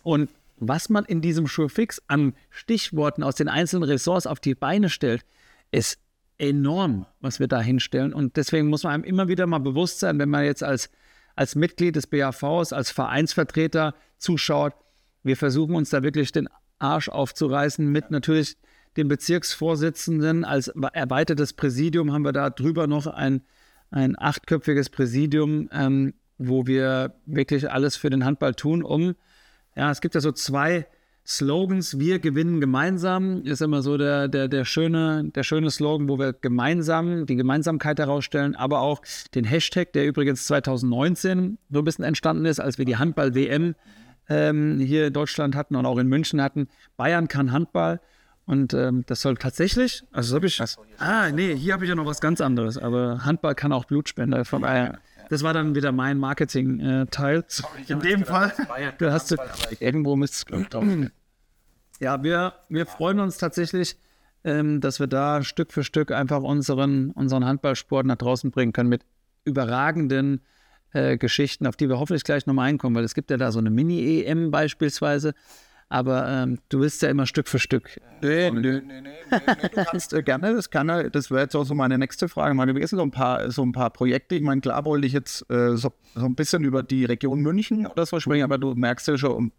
Und 0.04 0.30
was 0.58 0.88
man 0.88 1.04
in 1.04 1.20
diesem 1.20 1.46
Surefix 1.46 2.00
an 2.06 2.34
Stichworten 2.50 3.24
aus 3.24 3.34
den 3.34 3.48
einzelnen 3.48 3.82
Ressorts 3.82 4.26
auf 4.28 4.38
die 4.38 4.54
Beine 4.54 4.88
stellt, 4.88 5.24
ist 5.72 5.98
enorm, 6.42 7.06
was 7.20 7.38
wir 7.38 7.46
da 7.46 7.60
hinstellen. 7.60 8.12
Und 8.12 8.36
deswegen 8.36 8.66
muss 8.66 8.82
man 8.82 8.94
einem 8.94 9.04
immer 9.04 9.28
wieder 9.28 9.46
mal 9.46 9.58
bewusst 9.58 10.00
sein, 10.00 10.18
wenn 10.18 10.28
man 10.28 10.44
jetzt 10.44 10.64
als, 10.64 10.90
als 11.36 11.54
Mitglied 11.54 11.94
des 11.94 12.08
BAVs, 12.08 12.72
als 12.72 12.90
Vereinsvertreter 12.90 13.94
zuschaut, 14.18 14.74
wir 15.22 15.36
versuchen 15.36 15.76
uns 15.76 15.90
da 15.90 16.02
wirklich 16.02 16.32
den 16.32 16.48
Arsch 16.80 17.08
aufzureißen 17.08 17.86
mit 17.86 18.10
natürlich 18.10 18.56
dem 18.96 19.06
Bezirksvorsitzenden. 19.06 20.44
Als 20.44 20.66
erweitertes 20.66 21.52
Präsidium 21.52 22.12
haben 22.12 22.24
wir 22.24 22.32
da 22.32 22.50
drüber 22.50 22.88
noch 22.88 23.06
ein, 23.06 23.42
ein 23.92 24.18
achtköpfiges 24.18 24.90
Präsidium, 24.90 25.68
ähm, 25.72 26.14
wo 26.38 26.66
wir 26.66 27.14
wirklich 27.24 27.70
alles 27.70 27.94
für 27.94 28.10
den 28.10 28.24
Handball 28.24 28.56
tun, 28.56 28.82
um, 28.82 29.14
ja, 29.76 29.92
es 29.92 30.00
gibt 30.00 30.16
ja 30.16 30.20
so 30.20 30.32
zwei 30.32 30.86
Slogans, 31.26 32.00
wir 32.00 32.18
gewinnen 32.18 32.60
gemeinsam, 32.60 33.42
ist 33.44 33.62
immer 33.62 33.82
so 33.82 33.96
der, 33.96 34.26
der, 34.28 34.48
der, 34.48 34.64
schöne, 34.64 35.30
der 35.34 35.44
schöne 35.44 35.70
Slogan, 35.70 36.08
wo 36.08 36.18
wir 36.18 36.32
gemeinsam 36.32 37.26
die 37.26 37.36
Gemeinsamkeit 37.36 37.98
herausstellen, 38.00 38.56
aber 38.56 38.80
auch 38.80 39.02
den 39.34 39.44
Hashtag, 39.44 39.92
der 39.92 40.06
übrigens 40.06 40.46
2019 40.46 41.58
so 41.70 41.78
ein 41.78 41.84
bisschen 41.84 42.04
entstanden 42.04 42.44
ist, 42.44 42.58
als 42.58 42.76
wir 42.76 42.84
die 42.84 42.96
Handball-WM 42.96 43.76
ähm, 44.28 44.80
hier 44.80 45.08
in 45.08 45.12
Deutschland 45.12 45.54
hatten 45.54 45.76
und 45.76 45.86
auch 45.86 45.98
in 45.98 46.08
München 46.08 46.42
hatten. 46.42 46.68
Bayern 46.96 47.28
kann 47.28 47.52
Handball. 47.52 48.00
Und 48.44 48.74
ähm, 48.74 49.04
das 49.06 49.20
soll 49.20 49.36
tatsächlich, 49.36 50.02
also 50.10 50.34
habe 50.34 50.46
ich. 50.46 50.56
So, 50.56 50.82
ah, 50.98 51.30
nee, 51.30 51.54
hier 51.54 51.74
habe 51.74 51.84
ich 51.84 51.88
ja 51.88 51.94
noch 51.94 52.06
was 52.06 52.20
ganz 52.20 52.40
anderes. 52.40 52.76
Aber 52.76 53.24
Handball 53.24 53.54
kann 53.54 53.72
auch 53.72 53.84
Blutspender. 53.84 54.44
Von 54.44 54.62
daher, 54.62 54.98
das 55.32 55.42
war 55.42 55.54
dann 55.54 55.74
wieder 55.74 55.92
mein 55.92 56.18
Marketing-Teil. 56.18 57.38
Äh, 57.38 57.92
in 57.92 58.00
dem 58.00 58.26
Fall, 58.26 58.52
du 58.98 59.10
hast 59.10 59.34
irgendwo 59.80 60.14
Mist 60.14 60.44
drauf. 60.68 60.84
Ja, 62.00 62.22
wir, 62.22 62.52
wir 62.68 62.84
freuen 62.84 63.18
uns 63.18 63.38
tatsächlich, 63.38 63.96
ähm, 64.44 64.82
dass 64.82 65.00
wir 65.00 65.06
da 65.06 65.42
Stück 65.42 65.72
für 65.72 65.84
Stück 65.84 66.10
einfach 66.10 66.42
unseren, 66.42 67.12
unseren 67.12 67.46
Handballsport 67.46 68.04
nach 68.04 68.16
draußen 68.16 68.50
bringen 68.50 68.74
können 68.74 68.90
mit 68.90 69.06
überragenden 69.46 70.42
äh, 70.92 71.16
Geschichten, 71.16 71.66
auf 71.66 71.76
die 71.76 71.88
wir 71.88 71.98
hoffentlich 71.98 72.24
gleich 72.24 72.44
nochmal 72.44 72.68
einkommen, 72.68 72.94
weil 72.94 73.04
es 73.04 73.14
gibt 73.14 73.30
ja 73.30 73.38
da 73.38 73.52
so 73.52 73.58
eine 73.58 73.70
Mini-EM 73.70 74.50
beispielsweise. 74.50 75.32
Aber 75.92 76.26
ähm, 76.26 76.58
du 76.70 76.80
willst 76.80 77.02
ja 77.02 77.10
immer 77.10 77.26
Stück 77.26 77.48
für 77.48 77.58
Stück. 77.58 78.00
Nee, 78.22 78.50
nee, 78.50 78.80
nee, 78.80 79.00
nee, 79.02 79.10
Du 79.30 79.84
kannst 79.84 80.14
äh, 80.14 80.22
gerne, 80.22 80.54
das 80.54 80.70
kann 80.70 80.88
das 80.88 81.30
wäre 81.30 81.42
jetzt 81.42 81.54
auch 81.54 81.64
so 81.64 81.74
meine 81.74 81.98
nächste 81.98 82.30
Frage. 82.30 82.54
Meine, 82.54 82.74
wir 82.74 82.88
sind 82.88 82.96
so 82.96 83.02
ein 83.02 83.10
paar, 83.10 83.50
so 83.50 83.62
ein 83.62 83.72
paar 83.72 83.90
Projekte. 83.90 84.34
Ich 84.34 84.40
meine, 84.40 84.62
klar 84.62 84.86
wollte 84.86 85.06
ich 85.06 85.12
jetzt 85.12 85.44
äh, 85.50 85.76
so, 85.76 85.92
so 86.14 86.24
ein 86.24 86.34
bisschen 86.34 86.64
über 86.64 86.82
die 86.82 87.04
Region 87.04 87.40
München 87.40 87.86
oder 87.86 88.06
so 88.06 88.18
sprechen, 88.20 88.42
aber 88.42 88.56
du 88.56 88.74
merkst 88.74 89.06
ja 89.06 89.18
schon, 89.18 89.52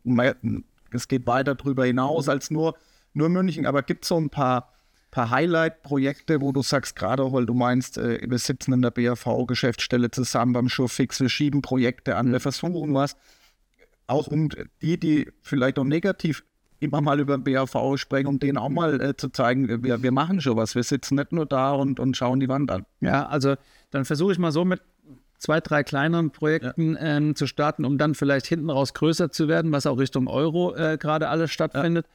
es 0.92 1.08
geht 1.08 1.28
weiter 1.28 1.54
darüber 1.54 1.86
hinaus 1.86 2.28
als 2.28 2.50
nur, 2.50 2.78
nur 3.14 3.30
München. 3.30 3.68
Aber 3.68 3.84
gibt 3.84 4.06
es 4.06 4.10
so 4.10 4.18
ein 4.18 4.32
paar 4.32 4.74
paar 5.12 5.30
Highlight-Projekte, 5.30 6.42
wo 6.42 6.52
du 6.52 6.64
sagst, 6.64 6.96
gerade 6.96 7.32
weil 7.32 7.46
du 7.46 7.54
meinst, 7.54 8.00
äh, 8.00 8.20
wir 8.28 8.40
sitzen 8.40 8.74
in 8.74 8.82
der 8.82 8.90
BAV-Geschäftsstelle 8.90 10.10
zusammen 10.10 10.54
beim 10.54 10.68
Showfix, 10.68 11.22
wir 11.22 11.30
schieben 11.30 11.62
Projekte 11.62 12.16
an, 12.16 12.32
wir 12.32 12.40
versuchen 12.40 12.96
was. 12.96 13.16
Auch 14.08 14.28
um 14.28 14.50
die, 14.82 15.00
die 15.00 15.30
vielleicht 15.42 15.80
auch 15.80 15.84
negativ 15.84 16.44
immer 16.80 17.02
mal 17.02 17.20
über 17.20 17.38
den 17.38 17.44
BAV 17.44 17.98
sprechen, 17.98 18.28
um 18.28 18.40
denen 18.40 18.58
auch 18.58 18.70
mal 18.70 19.02
äh, 19.02 19.16
zu 19.16 19.30
zeigen, 19.30 19.84
wir, 19.84 20.04
wir 20.04 20.12
machen 20.12 20.42
schon 20.42 20.58
was. 20.58 20.76
Wir 20.76 20.84
sitzen 20.84 21.16
nicht 21.16 21.32
nur 21.32 21.46
da 21.46 21.72
und, 21.72 22.00
und 22.00 22.18
schauen 22.18 22.40
die 22.40 22.50
Wand 22.50 22.70
an. 22.72 22.86
Ja, 23.00 23.26
also 23.28 23.56
dann 23.92 24.06
versuche 24.06 24.34
ich 24.34 24.40
mal 24.40 24.52
so 24.52 24.66
mit 24.66 24.82
zwei, 25.38 25.60
drei 25.60 25.84
kleineren 25.84 26.32
Projekten 26.32 26.96
ja. 26.96 27.18
ähm, 27.18 27.36
zu 27.36 27.48
starten, 27.48 27.86
um 27.86 27.98
dann 27.98 28.16
vielleicht 28.16 28.48
hinten 28.48 28.70
raus 28.70 28.94
größer 28.94 29.32
zu 29.32 29.48
werden, 29.48 29.72
was 29.72 29.86
auch 29.86 29.98
Richtung 29.98 30.28
Euro 30.28 30.76
äh, 30.76 30.98
gerade 30.98 31.30
alles 31.30 31.52
stattfindet. 31.52 32.06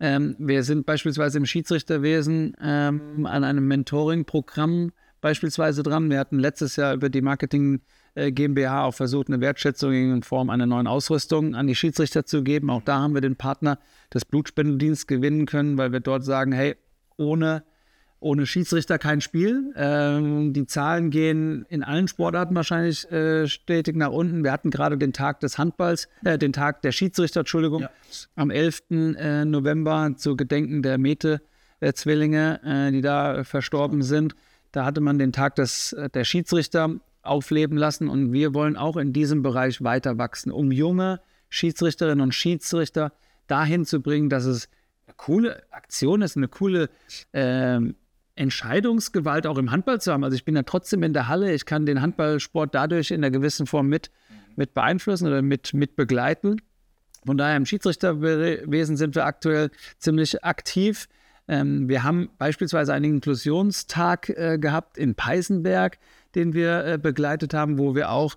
Ja. 0.00 0.16
Ähm, 0.16 0.36
wir 0.38 0.62
sind 0.64 0.86
beispielsweise 0.86 1.38
im 1.38 1.46
Schiedsrichterwesen 1.46 2.56
ähm, 2.60 3.26
an 3.26 3.44
einem 3.44 3.66
Mentoring-Programm 3.68 4.92
beispielsweise 5.20 5.82
dran. 5.82 6.10
Wir 6.10 6.18
hatten 6.18 6.38
letztes 6.38 6.76
Jahr 6.76 6.94
über 6.94 7.08
die 7.08 7.22
Marketing 7.22 7.76
äh, 7.76 7.78
GmbH 8.14 8.84
auch 8.84 8.94
versucht, 8.94 9.28
eine 9.28 9.40
Wertschätzung 9.40 9.92
in 9.92 10.22
Form 10.22 10.50
einer 10.50 10.66
neuen 10.66 10.86
Ausrüstung 10.86 11.54
an 11.54 11.66
die 11.66 11.74
Schiedsrichter 11.74 12.24
zu 12.24 12.42
geben. 12.42 12.70
Auch 12.70 12.82
da 12.82 13.00
haben 13.00 13.14
wir 13.14 13.20
den 13.20 13.36
Partner 13.36 13.78
des 14.12 14.24
Blutspendendienstes 14.24 15.06
gewinnen 15.06 15.46
können, 15.46 15.78
weil 15.78 15.92
wir 15.92 16.00
dort 16.00 16.24
sagen, 16.24 16.52
hey, 16.52 16.76
ohne 17.16 17.64
ohne 18.24 18.46
Schiedsrichter 18.46 18.98
kein 18.98 19.20
Spiel. 19.20 19.72
Ähm, 19.76 20.54
die 20.54 20.66
Zahlen 20.66 21.10
gehen 21.10 21.66
in 21.68 21.84
allen 21.84 22.08
Sportarten 22.08 22.54
wahrscheinlich 22.54 23.10
äh, 23.12 23.46
stetig 23.46 23.96
nach 23.96 24.10
unten. 24.10 24.42
Wir 24.42 24.50
hatten 24.50 24.70
gerade 24.70 24.96
den 24.96 25.12
Tag 25.12 25.40
des 25.40 25.58
Handballs, 25.58 26.08
äh, 26.24 26.38
den 26.38 26.54
Tag 26.54 26.80
der 26.82 26.92
Schiedsrichter, 26.92 27.40
Entschuldigung, 27.40 27.82
ja. 27.82 27.90
am 28.34 28.50
11. 28.50 28.82
Äh, 28.90 29.44
November 29.44 30.12
zu 30.16 30.36
Gedenken 30.36 30.82
der 30.82 30.96
Mete-Zwillinge, 30.96 32.60
äh, 32.64 32.92
die 32.92 33.02
da 33.02 33.44
verstorben 33.44 34.02
sind. 34.02 34.34
Da 34.72 34.86
hatte 34.86 35.02
man 35.02 35.18
den 35.18 35.32
Tag 35.32 35.56
des, 35.56 35.92
äh, 35.92 36.08
der 36.08 36.24
Schiedsrichter 36.24 36.96
aufleben 37.24 37.76
lassen 37.76 38.08
und 38.08 38.32
wir 38.32 38.54
wollen 38.54 38.76
auch 38.76 38.96
in 38.96 39.12
diesem 39.12 39.42
Bereich 39.42 39.82
weiter 39.82 40.18
wachsen, 40.18 40.52
um 40.52 40.70
junge 40.70 41.20
Schiedsrichterinnen 41.48 42.20
und 42.20 42.34
Schiedsrichter 42.34 43.12
dahin 43.46 43.84
zu 43.84 44.00
bringen, 44.00 44.28
dass 44.28 44.44
es 44.44 44.68
eine 45.06 45.14
coole 45.16 45.62
Aktion 45.72 46.22
ist, 46.22 46.36
eine 46.36 46.48
coole 46.48 46.88
ähm, 47.32 47.96
Entscheidungsgewalt 48.36 49.46
auch 49.46 49.58
im 49.58 49.70
Handball 49.70 50.00
zu 50.00 50.12
haben. 50.12 50.24
Also 50.24 50.34
ich 50.34 50.44
bin 50.44 50.56
ja 50.56 50.62
trotzdem 50.62 51.02
in 51.02 51.12
der 51.12 51.28
Halle, 51.28 51.54
ich 51.54 51.66
kann 51.66 51.86
den 51.86 52.00
Handballsport 52.00 52.74
dadurch 52.74 53.10
in 53.10 53.22
einer 53.22 53.30
gewissen 53.30 53.66
Form 53.66 53.88
mit, 53.88 54.10
mit 54.56 54.74
beeinflussen 54.74 55.28
oder 55.28 55.42
mit, 55.42 55.74
mit 55.74 55.96
begleiten. 55.96 56.60
Von 57.24 57.38
daher 57.38 57.56
im 57.56 57.66
Schiedsrichterwesen 57.66 58.96
sind 58.96 59.14
wir 59.14 59.24
aktuell 59.24 59.70
ziemlich 59.98 60.44
aktiv. 60.44 61.08
Ähm, 61.46 61.88
wir 61.88 62.02
haben 62.02 62.30
beispielsweise 62.38 62.92
einen 62.92 63.16
Inklusionstag 63.16 64.28
äh, 64.30 64.58
gehabt 64.58 64.98
in 64.98 65.14
Peißenberg, 65.14 65.98
den 66.34 66.54
wir 66.54 66.84
äh, 66.84 66.98
begleitet 66.98 67.54
haben, 67.54 67.78
wo 67.78 67.94
wir 67.94 68.10
auch 68.10 68.34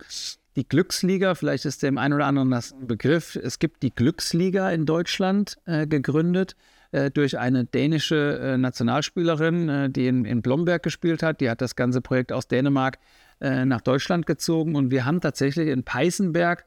die 0.56 0.68
Glücksliga, 0.68 1.36
vielleicht 1.36 1.66
ist 1.66 1.84
dem 1.84 1.98
einen 1.98 2.16
oder 2.16 2.26
anderen 2.26 2.50
das 2.50 2.72
ein 2.72 2.88
Begriff, 2.88 3.36
es 3.36 3.60
gibt 3.60 3.84
die 3.84 3.94
Glücksliga 3.94 4.72
in 4.72 4.86
Deutschland 4.86 5.58
äh, 5.66 5.86
gegründet 5.86 6.56
äh, 6.92 7.12
durch 7.12 7.38
eine 7.38 7.66
dänische 7.66 8.40
äh, 8.40 8.58
Nationalspielerin, 8.58 9.70
äh, 9.70 9.90
die 9.90 10.08
in, 10.08 10.26
in 10.26 10.42
Blomberg 10.42 10.82
gespielt 10.82 11.22
hat. 11.22 11.42
Die 11.42 11.50
hat 11.50 11.62
das 11.62 11.76
ganze 11.76 12.02
Projekt 12.02 12.32
aus 12.32 12.48
Dänemark 12.48 12.98
äh, 13.40 13.66
nach 13.66 13.82
Deutschland 13.82 14.26
gezogen 14.26 14.76
und 14.76 14.90
wir 14.90 15.06
haben 15.06 15.22
tatsächlich 15.22 15.68
in 15.68 15.84
Peißenberg 15.84 16.66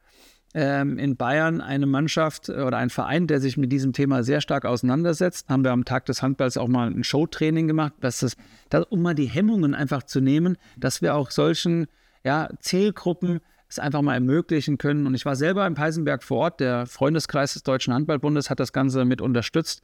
ähm, 0.54 0.98
in 0.98 1.16
Bayern 1.16 1.60
eine 1.60 1.86
Mannschaft 1.86 2.48
oder 2.48 2.76
ein 2.76 2.90
Verein, 2.90 3.26
der 3.26 3.40
sich 3.40 3.56
mit 3.56 3.70
diesem 3.70 3.92
Thema 3.92 4.22
sehr 4.22 4.40
stark 4.40 4.64
auseinandersetzt. 4.64 5.48
Haben 5.48 5.64
wir 5.64 5.72
am 5.72 5.84
Tag 5.84 6.06
des 6.06 6.22
Handballs 6.22 6.56
auch 6.56 6.68
mal 6.68 6.90
ein 6.90 7.04
Showtraining 7.04 7.68
gemacht, 7.68 7.92
dass 8.00 8.20
das, 8.20 8.36
das, 8.68 8.84
um 8.86 9.02
mal 9.02 9.14
die 9.14 9.28
Hemmungen 9.28 9.74
einfach 9.74 10.02
zu 10.02 10.20
nehmen, 10.20 10.56
dass 10.76 11.02
wir 11.02 11.14
auch 11.14 11.30
solchen 11.30 11.86
ja, 12.24 12.48
Zielgruppen 12.58 13.40
es 13.68 13.78
einfach 13.78 14.02
mal 14.02 14.14
ermöglichen 14.14 14.78
können. 14.78 15.06
Und 15.06 15.14
ich 15.14 15.24
war 15.24 15.36
selber 15.36 15.66
in 15.66 15.74
Peisenberg 15.74 16.24
vor 16.24 16.38
Ort. 16.38 16.60
Der 16.60 16.86
Freundeskreis 16.86 17.52
des 17.52 17.62
Deutschen 17.62 17.94
Handballbundes 17.94 18.50
hat 18.50 18.58
das 18.58 18.72
Ganze 18.72 19.04
mit 19.04 19.20
unterstützt. 19.20 19.82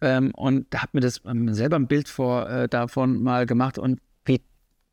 Ähm, 0.00 0.32
und 0.34 0.66
da 0.70 0.82
hat 0.82 0.92
mir 0.92 1.00
das 1.00 1.22
ähm, 1.24 1.52
selber 1.54 1.76
ein 1.76 1.86
Bild 1.86 2.08
vor, 2.08 2.48
äh, 2.48 2.68
davon 2.68 3.22
mal 3.22 3.46
gemacht 3.46 3.78
und 3.78 4.00
wie 4.24 4.42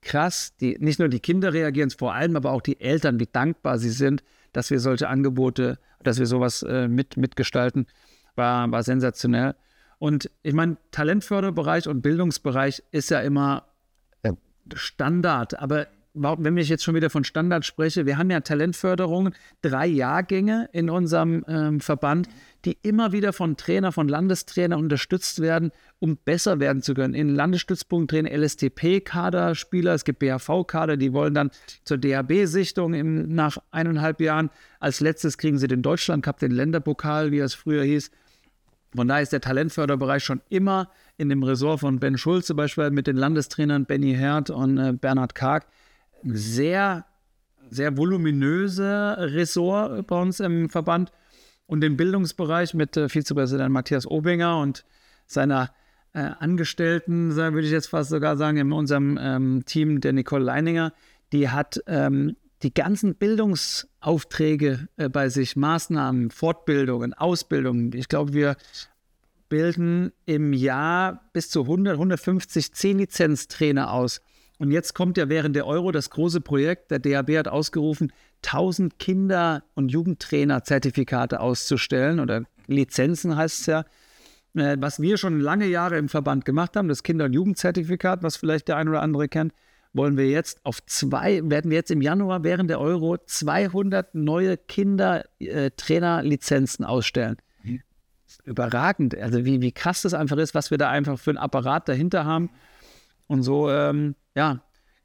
krass, 0.01 0.53
die, 0.62 0.77
nicht 0.80 1.00
nur 1.00 1.10
die 1.10 1.20
Kinder 1.20 1.53
reagieren, 1.53 1.89
vor 1.89 2.13
allem 2.13 2.36
aber 2.36 2.51
auch 2.51 2.62
die 2.62 2.80
Eltern, 2.80 3.20
wie 3.20 3.27
dankbar 3.32 3.80
sie 3.80 3.89
sind, 3.89 4.24
dass 4.53 4.70
wir 4.70 4.79
solche 4.79 5.08
Angebote, 5.10 5.79
dass 6.03 6.20
wir 6.20 6.25
sowas 6.25 6.63
äh, 6.63 6.88
mit, 6.88 7.17
mitgestalten, 7.17 7.88
war, 8.36 8.72
war 8.72 8.84
sensationell. 8.84 9.55
Und 10.00 10.31
ich 10.41 10.53
meine, 10.53 10.77
Talentförderbereich 10.91 11.88
und 11.88 12.01
Bildungsbereich 12.01 12.84
ist 12.91 13.12
ja 13.12 13.20
immer 13.20 13.67
Standard, 14.74 15.60
aber 15.60 15.88
wenn 16.13 16.58
ich 16.58 16.70
jetzt 16.70 16.84
schon 16.84 16.96
wieder 16.96 17.10
von 17.10 17.24
Standard 17.24 17.65
spreche, 17.65 18.05
wir 18.05 18.17
haben 18.17 18.29
ja 18.29 18.41
Talentförderungen, 18.41 19.34
drei 19.62 19.88
Jahrgänge 19.88 20.70
in 20.74 20.89
unserem 20.89 21.46
ähm, 21.48 21.79
Verband, 21.79 22.27
die 22.65 22.77
immer 22.84 23.12
wieder 23.12 23.34
von 23.34 23.58
Trainer, 23.58 23.91
von 23.91 24.08
Landestrainer 24.08 24.77
unterstützt 24.77 25.41
werden, 25.41 25.72
um 26.00 26.18
besser 26.18 26.60
werden 26.60 26.82
zu 26.82 26.94
können. 26.94 27.13
In 27.13 27.34
Landesstützpunkttrainer, 27.34 28.30
LSTP-Kaderspieler, 28.32 29.94
es 29.94 30.06
gibt 30.06 30.20
BHV-Kader, 30.20 30.98
die 30.98 31.13
wollen 31.13 31.34
dann 31.34 31.51
zur 31.84 31.98
DHB-Sichtung 31.98 33.34
nach 33.34 33.58
eineinhalb 33.72 34.22
Jahren. 34.22 34.50
Als 34.80 35.00
letztes 35.00 35.38
kriegen 35.38 35.58
sie 35.58 35.68
den 35.68 35.82
Deutschland 35.82 36.24
Cup, 36.24 36.39
den 36.39 36.51
Länderpokal, 36.51 37.32
wie 37.32 37.39
es 37.39 37.53
früher 37.53 37.84
hieß. 37.84 38.12
Von 38.96 39.08
daher 39.08 39.24
ist 39.24 39.32
der 39.32 39.41
Talentförderbereich 39.41 40.24
schon 40.24 40.41
immer 40.50 40.91
in 41.18 41.30
dem 41.30 41.44
Ressort 41.44 41.80
von 41.80 42.00
Ben 42.00 42.18
Schulze 42.18 42.53
beispielsweise 42.56 42.94
mit 42.94 43.08
den 43.08 43.15
Landestrainern 43.15 43.86
Benny 43.86 44.13
Herd 44.13 44.50
und 44.50 44.77
äh, 44.77 44.94
Bernhard 44.94 45.34
Karg 45.34 45.65
sehr, 46.24 47.06
sehr 47.70 47.98
voluminöse 47.98 49.15
Ressort 49.18 50.06
bei 50.08 50.22
uns 50.22 50.39
im 50.39 50.70
Verband 50.70 51.12
und 51.72 51.80
den 51.80 51.96
Bildungsbereich 51.96 52.74
mit 52.74 52.98
äh, 52.98 53.08
Vizepräsident 53.08 53.72
Matthias 53.72 54.06
Obinger 54.06 54.60
und 54.60 54.84
seiner 55.25 55.74
äh, 56.12 56.20
Angestellten, 56.20 57.38
würde 57.38 57.62
ich 57.62 57.72
jetzt 57.72 57.88
fast 57.88 58.10
sogar 58.10 58.36
sagen, 58.36 58.58
in 58.58 58.74
unserem 58.74 59.18
ähm, 59.18 59.63
Team, 59.66 60.01
der 60.01 60.12
Nicole 60.12 60.44
Leininger, 60.44 60.92
die 61.32 61.48
hat 61.48 61.82
ähm, 61.88 62.36
die 62.62 62.74
ganzen 62.74 63.16
Bildungsaufträge 63.16 64.90
äh, 64.98 65.08
bei 65.08 65.30
sich, 65.30 65.56
Maßnahmen, 65.56 66.32
Fortbildungen, 66.32 67.13
Ausbildungen. 67.13 67.94
Ich 67.94 68.10
glaube, 68.10 68.34
wir 68.34 68.58
bilden 69.48 70.12
im 70.25 70.51
Jahr 70.51 71.30
bis 71.32 71.50
zu 71.50 71.62
100, 71.62 71.94
150 71.94 72.66
10-Lizenz-Trainer 72.66 73.94
aus. 73.94 74.20
Und 74.62 74.70
jetzt 74.70 74.94
kommt 74.94 75.18
ja 75.18 75.27
während 75.27 75.56
der 75.56 75.65
Euro 75.65 75.91
das 75.91 76.12
große 76.12 76.39
Projekt, 76.39 76.91
der 76.91 77.00
DAB 77.00 77.36
hat 77.36 77.48
ausgerufen, 77.48 78.13
1000 78.44 79.00
Kinder- 79.00 79.63
und 79.74 79.91
Jugendtrainer-Zertifikate 79.91 81.39
auszustellen 81.39 82.20
oder 82.20 82.44
Lizenzen 82.68 83.36
heißt 83.36 83.62
es 83.62 83.65
ja. 83.65 83.86
Äh, 84.53 84.77
was 84.80 85.01
wir 85.01 85.18
schon 85.18 85.39
lange 85.39 85.65
Jahre 85.65 85.98
im 85.98 86.10
Verband 86.10 86.46
gemacht 86.46 86.75
haben, 86.75 86.89
das 86.89 87.01
Kinder- 87.01 87.25
und 87.25 87.34
Jugendzertifikat, 87.34 88.22
was 88.22 88.38
vielleicht 88.38 88.68
der 88.68 88.77
ein 88.77 88.88
oder 88.88 89.01
andere 89.01 89.27
kennt, 89.27 89.51
wollen 89.94 90.15
wir 90.15 90.30
jetzt 90.30 90.63
auf 90.63 90.86
zwei, 90.86 91.41
werden 91.44 91.72
wir 91.72 91.77
jetzt 91.77 91.89
im 91.89 92.03
Januar 92.03 92.44
während 92.44 92.70
der 92.70 92.80
Euro 92.80 93.18
200 93.18 94.13
neue 94.13 94.58
Kinder-Trainer-Lizenzen 94.58 96.86
ausstellen. 96.86 97.38
Mhm. 97.63 97.82
Überragend. 98.44 99.18
Also 99.18 99.44
wie, 99.44 99.60
wie 99.60 99.72
krass 99.72 100.03
das 100.03 100.13
einfach 100.13 100.38
ist, 100.38 100.53
was 100.53 100.70
wir 100.70 100.77
da 100.77 100.91
einfach 100.91 101.18
für 101.18 101.32
einen 101.32 101.39
Apparat 101.39 101.89
dahinter 101.89 102.25
haben. 102.25 102.51
Und 103.32 103.44
so, 103.44 103.70
ähm, 103.70 104.16
ja, 104.36 104.62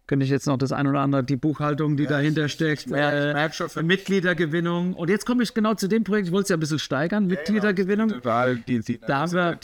könnte 0.08 0.24
ich 0.24 0.30
jetzt 0.30 0.48
noch 0.48 0.56
das 0.56 0.72
ein 0.72 0.88
oder 0.88 0.98
andere, 0.98 1.22
die 1.22 1.36
Buchhaltung, 1.36 1.96
die 1.96 2.02
ja, 2.02 2.10
dahinter 2.10 2.48
steckt, 2.48 2.90
äh, 2.90 3.48
Mitgliedergewinnung. 3.84 4.94
Und 4.94 5.10
jetzt 5.10 5.26
komme 5.26 5.44
ich 5.44 5.54
genau 5.54 5.74
zu 5.74 5.86
dem 5.86 6.02
Projekt, 6.02 6.26
ich 6.26 6.32
wollte 6.32 6.42
es 6.42 6.48
ja 6.48 6.56
ein 6.56 6.60
bisschen 6.60 6.80
steigern, 6.80 7.30
ja, 7.30 7.36
Mitgliedergewinnung. 7.36 8.14
Ja, 8.24 8.52
die, 8.52 8.80
die, 8.80 8.98
da 8.98 9.18
haben 9.20 9.32
wir, 9.32 9.60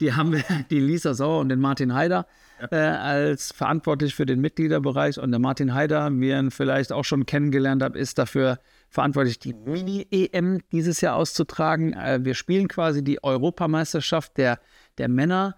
die 0.00 0.12
haben 0.12 0.32
wir, 0.32 0.44
die 0.70 0.80
Lisa 0.80 1.14
Sauer 1.14 1.40
und 1.40 1.48
den 1.48 1.60
Martin 1.60 1.94
Haider 1.94 2.26
äh, 2.70 2.76
als 2.76 3.52
verantwortlich 3.52 4.14
für 4.14 4.26
den 4.26 4.42
Mitgliederbereich. 4.42 5.18
Und 5.18 5.30
der 5.30 5.40
Martin 5.40 5.72
Haider, 5.72 6.10
wie 6.12 6.28
ihr 6.28 6.38
ihn 6.38 6.50
vielleicht 6.50 6.92
auch 6.92 7.06
schon 7.06 7.24
kennengelernt 7.24 7.82
habt, 7.82 7.96
ist 7.96 8.18
dafür 8.18 8.58
verantwortlich, 8.90 9.38
die 9.38 9.54
Mini-EM 9.54 10.60
dieses 10.72 11.00
Jahr 11.00 11.16
auszutragen. 11.16 11.94
Äh, 11.94 12.18
wir 12.22 12.34
spielen 12.34 12.68
quasi 12.68 13.02
die 13.02 13.24
Europameisterschaft 13.24 14.36
der, 14.36 14.60
der 14.98 15.08
Männer 15.08 15.56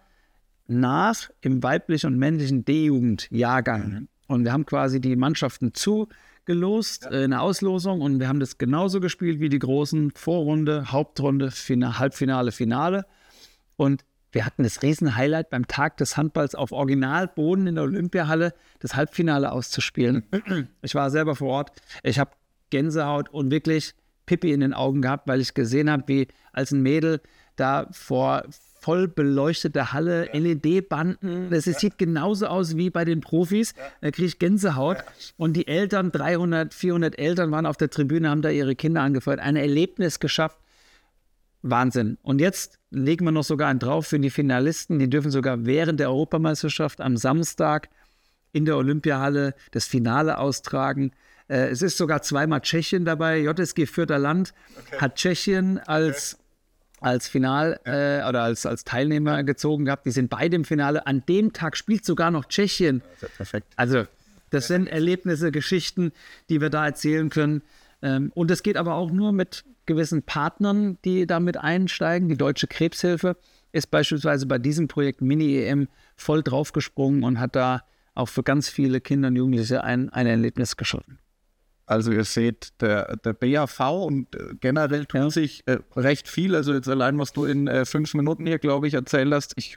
nach 0.71 1.31
im 1.41 1.63
weiblichen 1.63 2.07
und 2.07 2.19
männlichen 2.19 2.65
D-Jugend-Jahrgang. 2.65 3.89
Mhm. 3.89 4.09
Und 4.29 4.45
wir 4.45 4.53
haben 4.53 4.65
quasi 4.65 5.01
die 5.01 5.17
Mannschaften 5.17 5.75
zugelost 5.75 7.05
ja. 7.05 7.11
äh, 7.11 7.25
in 7.25 7.31
der 7.33 7.43
Auslosung 7.43 8.01
und 8.01 8.21
wir 8.21 8.29
haben 8.29 8.41
das 8.41 8.59
genauso 8.59 9.01
gespielt 9.01 9.41
wie 9.41 9.49
die 9.49 9.59
großen 9.59 10.13
Vorrunde, 10.13 10.93
Hauptrunde, 10.93 11.51
Final, 11.51 11.99
Halbfinale, 11.99 12.53
Finale. 12.53 13.07
Und 13.77 14.05
wir 14.33 14.47
hatten 14.47 14.63
das 14.63 14.83
Riesenhighlight 14.83 15.51
beim 15.51 15.67
Tag 15.67 15.97
des 15.97 16.17
Handballs 16.17 16.55
auf 16.55 16.71
Originalboden 16.71 17.67
in 17.67 17.75
der 17.75 17.85
Olympiahalle, 17.85 18.55
das 18.79 18.95
Halbfinale 18.95 19.51
auszuspielen. 19.51 20.25
Ich 20.83 20.95
war 20.95 21.11
selber 21.11 21.35
vor 21.35 21.49
Ort. 21.49 21.73
Ich 22.03 22.19
habe 22.19 22.31
Gänsehaut 22.71 23.29
und 23.29 23.51
wirklich 23.51 23.95
Pippi 24.27 24.53
in 24.53 24.61
den 24.61 24.73
Augen 24.73 25.03
gehabt, 25.03 25.27
weil 25.27 25.41
ich 25.41 25.55
gesehen 25.55 25.91
habe, 25.91 26.05
wie 26.07 26.29
als 26.53 26.71
ein 26.71 26.83
Mädel 26.83 27.21
da 27.57 27.89
vor 27.91 28.45
voll 28.81 29.09
beleuchtete 29.09 29.93
Halle, 29.93 30.29
ja. 30.33 30.41
LED-Banden. 30.41 31.51
Das 31.51 31.65
sieht 31.65 31.99
genauso 31.99 32.47
aus 32.47 32.77
wie 32.77 32.91
bei 32.91 33.05
den 33.05 33.21
Profis. 33.21 33.75
Da 34.01 34.11
kriege 34.11 34.27
ich 34.27 34.39
Gänsehaut. 34.39 34.99
Und 35.37 35.55
die 35.55 35.67
Eltern, 35.67 36.11
300, 36.11 36.73
400 36.73 37.19
Eltern 37.19 37.51
waren 37.51 37.67
auf 37.67 37.77
der 37.77 37.91
Tribüne, 37.91 38.31
haben 38.31 38.43
da 38.43 38.49
ihre 38.49 38.75
Kinder 38.75 39.03
angefeuert. 39.03 39.41
Ein 39.41 39.57
Erlebnis 39.57 40.19
geschafft. 40.19 40.59
Wahnsinn. 41.63 42.17
Und 42.23 42.41
jetzt 42.41 42.79
legen 42.91 43.25
wir 43.27 43.33
noch 43.33 43.45
sogar 43.45 43.69
einen 43.69 43.79
drauf 43.79 44.07
für 44.07 44.19
die 44.19 44.31
Finalisten. 44.31 44.99
Die 44.99 45.11
dürfen 45.11 45.31
sogar 45.31 45.67
während 45.67 46.01
der 46.01 46.09
Europameisterschaft 46.09 47.01
am 47.01 47.17
Samstag 47.17 47.91
in 48.53 48.65
der 48.65 48.77
Olympiahalle 48.77 49.55
das 49.71 49.87
Finale 49.87 50.39
austragen. 50.39 51.13
Äh, 51.49 51.69
es 51.69 51.83
ist 51.83 51.99
sogar 51.99 52.23
zweimal 52.23 52.63
Tschechien 52.63 53.05
dabei. 53.05 53.41
JSG 53.41 53.87
Vierter 53.87 54.19
Land 54.19 54.55
okay. 54.79 55.01
hat 55.01 55.17
Tschechien 55.17 55.79
als 55.81 56.40
als 57.01 57.29
Final 57.29 57.81
äh, 57.85 58.27
oder 58.29 58.43
als, 58.43 58.67
als 58.67 58.85
Teilnehmer 58.85 59.43
gezogen 59.43 59.87
gehabt. 59.87 60.07
Die 60.07 60.11
sind 60.11 60.31
beide 60.31 60.57
im 60.57 60.65
Finale. 60.65 61.07
An 61.07 61.25
dem 61.29 61.53
Tag 61.53 61.77
spielt 61.77 62.05
sogar 62.05 62.31
noch 62.31 62.45
Tschechien. 62.45 63.03
perfekt. 63.37 63.67
Also, 63.77 64.05
das 64.51 64.67
sind 64.67 64.89
Erlebnisse, 64.89 65.51
Geschichten, 65.51 66.13
die 66.49 66.61
wir 66.61 66.71
da 66.71 66.87
erzählen 66.87 67.31
können. 67.31 67.63
Ähm, 68.03 68.31
und 68.35 68.51
es 68.51 68.63
geht 68.63 68.77
aber 68.77 68.95
auch 68.95 69.11
nur 69.11 69.33
mit 69.33 69.65
gewissen 69.87 70.23
Partnern, 70.23 70.99
die 71.05 71.27
damit 71.27 71.57
einsteigen. 71.57 72.29
Die 72.29 72.37
Deutsche 72.37 72.67
Krebshilfe 72.67 73.37
ist 73.73 73.91
beispielsweise 73.91 74.47
bei 74.47 74.59
diesem 74.59 74.89
Projekt 74.89 75.21
Mini-EM 75.21 75.89
voll 76.17 76.43
draufgesprungen 76.43 77.25
und 77.25 77.41
hat 77.41 77.57
da 77.57 77.83
auch 78.15 78.29
für 78.29 78.43
ganz 78.43 78.69
viele 78.69 79.01
Kinder 79.01 79.29
und 79.29 79.37
Jugendliche 79.37 79.83
ein, 79.85 80.11
ein 80.11 80.27
Erlebnis 80.27 80.77
geschaffen. 80.77 81.19
Also 81.91 82.13
ihr 82.13 82.23
seht, 82.23 82.81
der, 82.81 83.17
der 83.17 83.33
BAV 83.33 83.81
und 83.81 84.33
äh, 84.37 84.55
generell 84.61 85.07
tut 85.07 85.21
ja. 85.21 85.31
sich 85.31 85.67
äh, 85.67 85.79
recht 85.97 86.29
viel. 86.29 86.55
Also 86.55 86.73
jetzt 86.73 86.89
allein, 86.89 87.19
was 87.19 87.33
du 87.33 87.45
in 87.45 87.67
äh, 87.67 87.85
fünf 87.85 88.15
Minuten 88.15 88.47
hier, 88.47 88.61
glaube 88.61 88.87
ich, 88.87 88.95
erzählt 88.95 89.35
hast, 89.35 89.55
ich, 89.57 89.77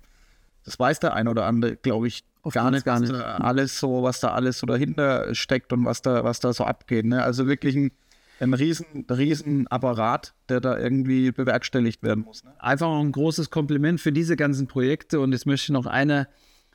das 0.63 0.77
weiß 0.77 0.99
der 0.99 1.15
ein 1.15 1.27
oder 1.27 1.45
andere, 1.45 1.75
glaube 1.75 2.07
ich, 2.07 2.23
Oft 2.43 2.53
gar 2.53 2.69
nicht. 2.69 2.85
Gar 2.85 2.99
nicht. 2.99 3.11
Alles 3.11 3.79
so, 3.79 4.03
was 4.03 4.19
da 4.19 4.31
alles 4.33 4.59
so 4.59 4.67
dahinter 4.67 5.33
steckt 5.33 5.73
und 5.73 5.85
was 5.85 6.03
da, 6.03 6.23
was 6.23 6.39
da 6.39 6.53
so 6.53 6.65
abgeht. 6.65 7.05
Ne? 7.05 7.23
Also 7.23 7.47
wirklich 7.47 7.75
ein, 7.75 7.91
ein 8.39 8.53
riesen, 8.53 9.07
riesen 9.09 9.65
Apparat, 9.67 10.35
der 10.49 10.61
da 10.61 10.77
irgendwie 10.77 11.31
bewerkstelligt 11.31 12.03
werden 12.03 12.25
muss. 12.25 12.43
Ne? 12.43 12.53
Einfach 12.59 12.91
ein 12.99 13.11
großes 13.11 13.49
Kompliment 13.49 13.99
für 13.99 14.11
diese 14.11 14.35
ganzen 14.35 14.67
Projekte. 14.67 15.19
Und 15.19 15.31
jetzt 15.31 15.47
möchte 15.47 15.65
ich 15.65 15.69
noch 15.69 15.87
eine 15.87 16.27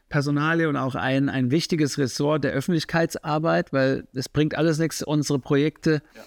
Personalie 0.09 0.69
und 0.69 0.77
auch 0.77 0.95
ein, 0.95 1.29
ein 1.29 1.51
wichtiges 1.51 1.99
Ressort 1.99 2.45
der 2.45 2.53
Öffentlichkeitsarbeit, 2.53 3.73
weil 3.73 4.07
es 4.15 4.29
bringt 4.29 4.57
alles 4.57 4.79
nichts, 4.79 5.03
unsere 5.03 5.39
Projekte 5.39 6.03
ja. 6.15 6.23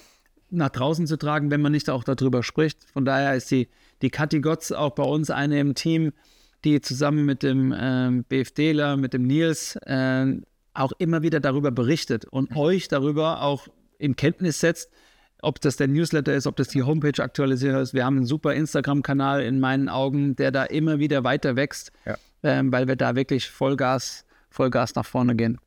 nach 0.50 0.70
draußen 0.70 1.06
zu 1.06 1.16
tragen, 1.16 1.50
wenn 1.50 1.60
man 1.60 1.72
nicht 1.72 1.90
auch 1.90 2.04
darüber 2.04 2.42
spricht. 2.42 2.78
Von 2.92 3.04
daher 3.04 3.34
ist 3.34 3.50
die, 3.50 3.68
die 4.02 4.10
Kathi 4.10 4.40
Gotz 4.40 4.72
auch 4.72 4.92
bei 4.92 5.02
uns 5.02 5.30
eine 5.30 5.58
im 5.58 5.74
Team, 5.74 6.12
die 6.64 6.80
zusammen 6.80 7.24
mit 7.24 7.42
dem 7.42 7.74
ähm, 7.76 8.24
BFDler, 8.24 8.96
mit 8.96 9.14
dem 9.14 9.22
Nils 9.24 9.76
äh, 9.76 10.26
auch 10.74 10.92
immer 10.98 11.22
wieder 11.22 11.40
darüber 11.40 11.70
berichtet 11.70 12.24
und 12.24 12.52
mhm. 12.52 12.56
euch 12.56 12.88
darüber 12.88 13.42
auch 13.42 13.68
in 13.98 14.16
Kenntnis 14.16 14.60
setzt, 14.60 14.90
ob 15.42 15.60
das 15.60 15.76
der 15.76 15.88
Newsletter 15.88 16.34
ist, 16.34 16.46
ob 16.46 16.56
das 16.56 16.68
die 16.68 16.84
Homepage 16.84 17.20
aktualisiert 17.20 17.76
ist. 17.80 17.94
Wir 17.94 18.04
haben 18.04 18.18
einen 18.18 18.26
super 18.26 18.54
Instagram-Kanal 18.54 19.42
in 19.42 19.58
meinen 19.58 19.88
Augen, 19.88 20.36
der 20.36 20.52
da 20.52 20.62
immer 20.62 21.00
wieder 21.00 21.24
weiter 21.24 21.56
wächst. 21.56 21.90
Ja 22.06 22.16
ähm, 22.42 22.72
weil 22.72 22.88
wir 22.88 22.96
da 22.96 23.14
wirklich 23.14 23.48
Vollgas, 23.48 24.24
Vollgas 24.50 24.94
nach 24.94 25.06
vorne 25.06 25.36
gehen. 25.36 25.58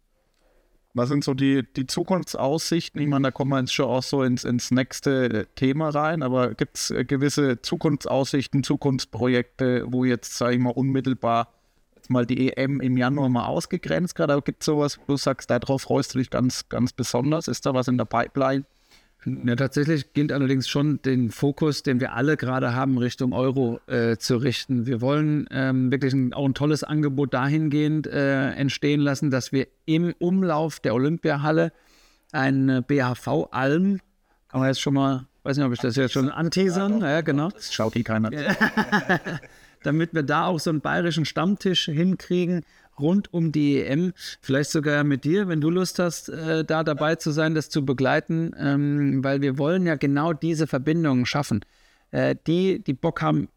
Was 0.93 1.09
sind 1.09 1.25
so 1.25 1.33
die, 1.33 1.63
die 1.75 1.87
Zukunftsaussichten? 1.87 3.01
Ich 3.01 3.07
meine, 3.07 3.23
da 3.23 3.31
kommen 3.31 3.51
wir 3.51 3.59
jetzt 3.59 3.73
schon 3.73 3.89
auch 3.89 4.01
so 4.01 4.23
ins, 4.23 4.45
ins 4.45 4.71
nächste 4.71 5.47
Thema 5.55 5.89
rein, 5.89 6.23
aber 6.23 6.53
gibt 6.53 6.77
es 6.77 6.89
äh, 6.89 7.03
gewisse 7.03 7.61
Zukunftsaussichten, 7.61 8.63
Zukunftsprojekte, 8.63 9.87
wo 9.89 10.05
jetzt, 10.05 10.37
sage 10.37 10.53
ich 10.53 10.59
mal, 10.59 10.69
unmittelbar 10.69 11.49
jetzt 12.05 12.09
mal 12.09 12.25
die 12.25 12.55
EM 12.55 12.79
im 12.79 12.95
Januar 12.95 13.27
mal 13.27 13.45
ausgegrenzt 13.45 14.15
gerade, 14.15 14.33
aber 14.33 14.41
gibt 14.41 14.61
es 14.61 14.67
sowas, 14.67 14.97
wo 14.99 15.13
du 15.13 15.17
sagst, 15.17 15.49
darauf 15.49 15.81
freust 15.81 16.13
du 16.13 16.19
dich 16.19 16.29
ganz, 16.29 16.69
ganz 16.69 16.93
besonders? 16.93 17.49
Ist 17.49 17.65
da 17.65 17.73
was 17.73 17.89
in 17.89 17.97
der 17.97 18.05
Pipeline? 18.05 18.63
Ja, 19.25 19.55
tatsächlich 19.55 20.13
gilt 20.13 20.31
allerdings 20.31 20.67
schon 20.67 21.01
den 21.01 21.31
Fokus, 21.31 21.81
den 21.81 21.99
wir 21.99 22.13
alle 22.13 22.37
gerade 22.37 22.75
haben, 22.75 22.99
Richtung 22.99 23.33
Euro 23.33 23.79
äh, 23.87 24.17
zu 24.17 24.37
richten. 24.37 24.85
Wir 24.85 25.01
wollen 25.01 25.47
ähm, 25.49 25.91
wirklich 25.91 26.13
ein, 26.13 26.33
auch 26.33 26.45
ein 26.45 26.53
tolles 26.53 26.83
Angebot 26.83 27.33
dahingehend 27.33 28.05
äh, 28.05 28.51
entstehen 28.51 29.01
lassen, 29.01 29.31
dass 29.31 29.51
wir 29.51 29.67
im 29.85 30.13
Umlauf 30.19 30.79
der 30.79 30.93
Olympiahalle 30.93 31.71
ein 32.31 32.83
BHV-Alm, 32.87 33.99
kann 34.49 34.59
man 34.59 34.67
jetzt 34.67 34.81
schon 34.81 34.93
mal, 34.93 35.25
weiß 35.43 35.57
nicht, 35.57 35.65
ob 35.65 35.73
ich 35.73 35.79
das 35.79 35.95
jetzt 35.95 36.13
schon 36.13 36.29
anteasern, 36.29 37.01
ja, 37.01 37.21
genau. 37.21 37.49
Das 37.49 37.73
schaut 37.73 37.93
hier 37.93 38.03
keiner. 38.03 38.29
Damit 39.83 40.13
wir 40.13 40.23
da 40.23 40.45
auch 40.45 40.59
so 40.59 40.69
einen 40.69 40.81
bayerischen 40.81 41.25
Stammtisch 41.25 41.85
hinkriegen, 41.85 42.63
rund 42.99 43.33
um 43.33 43.51
die 43.51 43.81
EM. 43.81 44.13
Vielleicht 44.41 44.71
sogar 44.71 45.03
mit 45.03 45.23
dir, 45.23 45.47
wenn 45.47 45.61
du 45.61 45.69
Lust 45.69 45.99
hast, 45.99 46.29
äh, 46.29 46.63
da 46.63 46.83
dabei 46.83 47.15
zu 47.15 47.31
sein, 47.31 47.55
das 47.55 47.69
zu 47.69 47.85
begleiten, 47.85 48.53
ähm, 48.57 49.23
weil 49.23 49.41
wir 49.41 49.57
wollen 49.57 49.85
ja 49.85 49.95
genau 49.95 50.33
diese 50.33 50.67
Verbindungen 50.67 51.25
schaffen. 51.25 51.63
Äh, 52.11 52.35
die, 52.47 52.83
die 52.83 52.93
Bock 52.93 53.21
haben, 53.21 53.49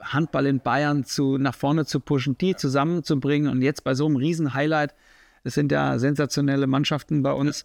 Handball 0.00 0.46
in 0.46 0.60
Bayern 0.60 1.04
zu, 1.04 1.38
nach 1.38 1.54
vorne 1.54 1.86
zu 1.86 2.00
pushen, 2.00 2.36
die 2.38 2.54
zusammenzubringen 2.54 3.50
und 3.50 3.62
jetzt 3.62 3.82
bei 3.82 3.94
so 3.94 4.06
einem 4.06 4.16
Riesen-Highlight, 4.16 4.94
es 5.42 5.54
sind 5.54 5.72
ja 5.72 5.98
sensationelle 5.98 6.66
Mannschaften 6.66 7.22
bei 7.22 7.32
uns 7.32 7.64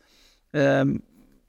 ähm, 0.54 1.02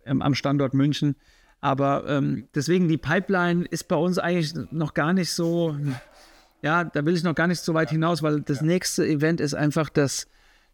am 0.05 0.35
Standort 0.35 0.75
München. 0.75 1.16
Aber 1.61 2.05
ähm, 2.09 2.49
deswegen 2.55 2.88
die 2.88 2.99
Pipeline 2.99 3.64
ist 3.64 3.87
bei 3.87 3.95
uns 3.97 4.18
eigentlich 4.18 4.53
noch 4.73 4.95
gar 4.95 5.12
nicht 5.12 5.31
so 5.31 5.77
ja, 6.62 6.85
da 6.85 7.05
will 7.05 7.14
ich 7.14 7.25
noch 7.25 7.35
gar 7.35 7.48
nicht 7.48 7.61
so 7.61 7.75
weit 7.75 7.90
hinaus, 7.90 8.22
weil 8.22 8.40
das 8.40 8.62
nächste 8.62 9.07
Event 9.07 9.40
ist 9.40 9.55
einfach 9.55 9.88
das, 9.88 10.29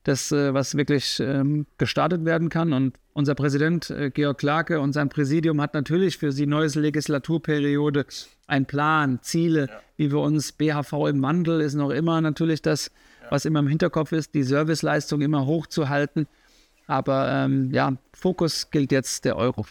das 0.05 0.31
äh, 0.33 0.53
was 0.53 0.77
wirklich 0.77 1.19
ähm, 1.19 1.67
gestartet 1.79 2.27
werden 2.27 2.51
kann. 2.51 2.75
Und 2.75 2.99
unser 3.15 3.35
Präsident 3.35 3.89
äh, 3.91 4.11
Georg 4.11 4.39
Clarke 4.39 4.81
und 4.81 4.93
sein 4.93 5.09
Präsidium 5.09 5.61
hat 5.63 5.73
natürlich 5.73 6.19
für 6.19 6.31
die 6.31 6.47
neue 6.47 6.69
Legislaturperiode 6.69 8.05
einen 8.47 8.67
Plan, 8.67 9.21
Ziele, 9.23 9.69
ja. 9.69 9.81
wie 9.97 10.13
wir 10.13 10.21
uns 10.21 10.53
BHV 10.53 10.93
im 11.09 11.23
Wandel 11.23 11.63
ist 11.63 11.75
noch 11.75 11.91
immer 11.91 12.21
natürlich 12.21 12.61
das, 12.61 12.91
ja. 13.23 13.31
was 13.31 13.47
immer 13.47 13.61
im 13.61 13.69
Hinterkopf 13.69 14.13
ist, 14.13 14.35
die 14.35 14.43
Serviceleistung 14.43 15.23
immer 15.23 15.47
hochzuhalten. 15.47 16.27
Aber 16.87 17.31
ähm, 17.31 17.71
ja, 17.73 17.95
Fokus 18.13 18.71
gilt 18.71 18.93
jetzt 18.93 19.25
der 19.25 19.37
Euro. 19.37 19.65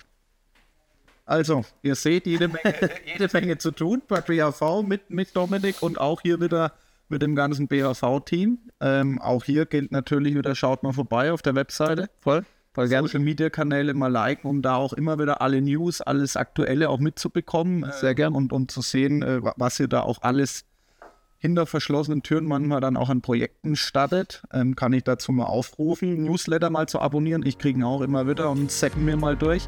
Also, 1.27 1.65
ihr 1.83 1.95
seht 1.95 2.25
jede 2.25 2.47
Menge, 2.47 2.73
jede 3.05 3.27
Menge 3.33 3.57
zu 3.57 3.71
tun 3.71 4.01
bei 4.07 4.21
BHV 4.21 4.81
mit, 4.87 5.09
mit 5.09 5.35
Dominik 5.35 5.83
und 5.83 5.99
auch 5.99 6.21
hier 6.21 6.39
wieder 6.41 6.71
mit 7.09 7.21
dem 7.21 7.35
ganzen 7.35 7.67
BHV-Team. 7.67 8.57
Ähm, 8.81 9.21
auch 9.21 9.43
hier 9.43 9.65
gilt 9.65 9.91
natürlich 9.91 10.35
wieder, 10.35 10.55
schaut 10.55 10.83
mal 10.83 10.93
vorbei 10.93 11.31
auf 11.33 11.41
der 11.41 11.53
Webseite. 11.55 12.09
Voll, 12.19 12.45
voll 12.73 12.87
gerne. 12.87 13.07
Social 13.07 13.19
Media 13.23 13.49
Kanäle 13.49 13.93
mal 13.93 14.11
liken, 14.11 14.47
um 14.49 14.61
da 14.61 14.75
auch 14.77 14.93
immer 14.93 15.19
wieder 15.19 15.41
alle 15.41 15.61
News, 15.61 15.99
alles 16.01 16.37
Aktuelle 16.37 16.89
auch 16.89 16.99
mitzubekommen. 16.99 17.85
Sehr 17.91 18.15
gern. 18.15 18.33
Und, 18.33 18.53
und 18.53 18.71
zu 18.71 18.81
sehen, 18.81 19.21
äh, 19.21 19.43
wa- 19.43 19.53
was 19.57 19.79
ihr 19.81 19.87
da 19.89 20.01
auch 20.01 20.21
alles 20.21 20.63
hinter 21.39 21.65
verschlossenen 21.65 22.23
Türen 22.23 22.45
manchmal 22.45 22.79
dann 22.81 22.95
auch 22.97 23.09
an 23.09 23.21
Projekten 23.21 23.75
startet. 23.75 24.43
Ähm, 24.53 24.75
kann 24.77 24.93
ich 24.93 25.03
dazu 25.03 25.31
mal 25.33 25.45
aufrufen, 25.45 26.23
Newsletter 26.23 26.69
mal 26.69 26.87
zu 26.87 26.99
abonnieren. 26.99 27.45
Ich 27.45 27.57
kriege 27.57 27.77
ihn 27.79 27.83
auch 27.83 28.01
immer 28.01 28.27
wieder 28.27 28.49
und 28.49 28.71
zacken 28.71 29.03
mir 29.05 29.17
mal 29.17 29.35
durch. 29.35 29.67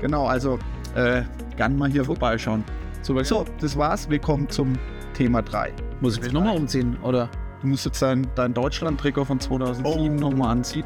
Genau, 0.00 0.26
also 0.26 0.58
äh, 0.94 1.22
gern 1.56 1.76
mal 1.76 1.90
hier 1.90 2.04
vorbeischauen. 2.04 2.64
Super. 3.02 3.24
So, 3.24 3.44
das 3.60 3.76
war's. 3.76 4.08
Wir 4.10 4.18
kommen 4.18 4.48
zum 4.48 4.74
Thema 5.14 5.42
3. 5.42 5.72
Muss 6.00 6.16
ich 6.16 6.22
mich 6.22 6.32
nochmal 6.32 6.56
umziehen, 6.56 6.96
oder? 7.02 7.28
Du 7.60 7.66
musst 7.68 7.84
jetzt 7.86 8.00
dein, 8.02 8.26
dein 8.36 8.54
Deutschland-Trikot 8.54 9.24
von 9.24 9.40
2007 9.40 9.86
Oh. 10.16 10.20
nochmal 10.30 10.50
anziehen. 10.52 10.84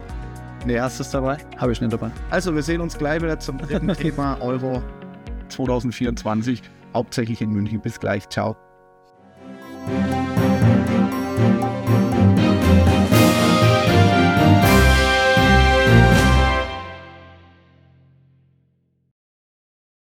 Nee, 0.65 0.79
hast 0.81 0.99
du 0.99 1.03
es 1.03 1.11
dabei? 1.11 1.37
Habe 1.59 1.73
ich 1.73 1.81
nicht 1.81 1.93
dabei. 1.93 2.11
Also, 2.31 2.55
wir 2.55 2.63
sehen 2.63 2.81
uns 2.81 2.97
gleich 2.97 3.21
wieder 3.21 3.39
zum 3.39 3.59
dritten 3.59 3.89
Thema 3.95 4.41
Euro 4.41 4.83
2024, 5.49 6.63
hauptsächlich 6.95 7.43
in 7.43 7.51
München. 7.51 7.81
Bis 7.81 7.99
gleich, 8.01 8.29
ciao. 8.29 8.57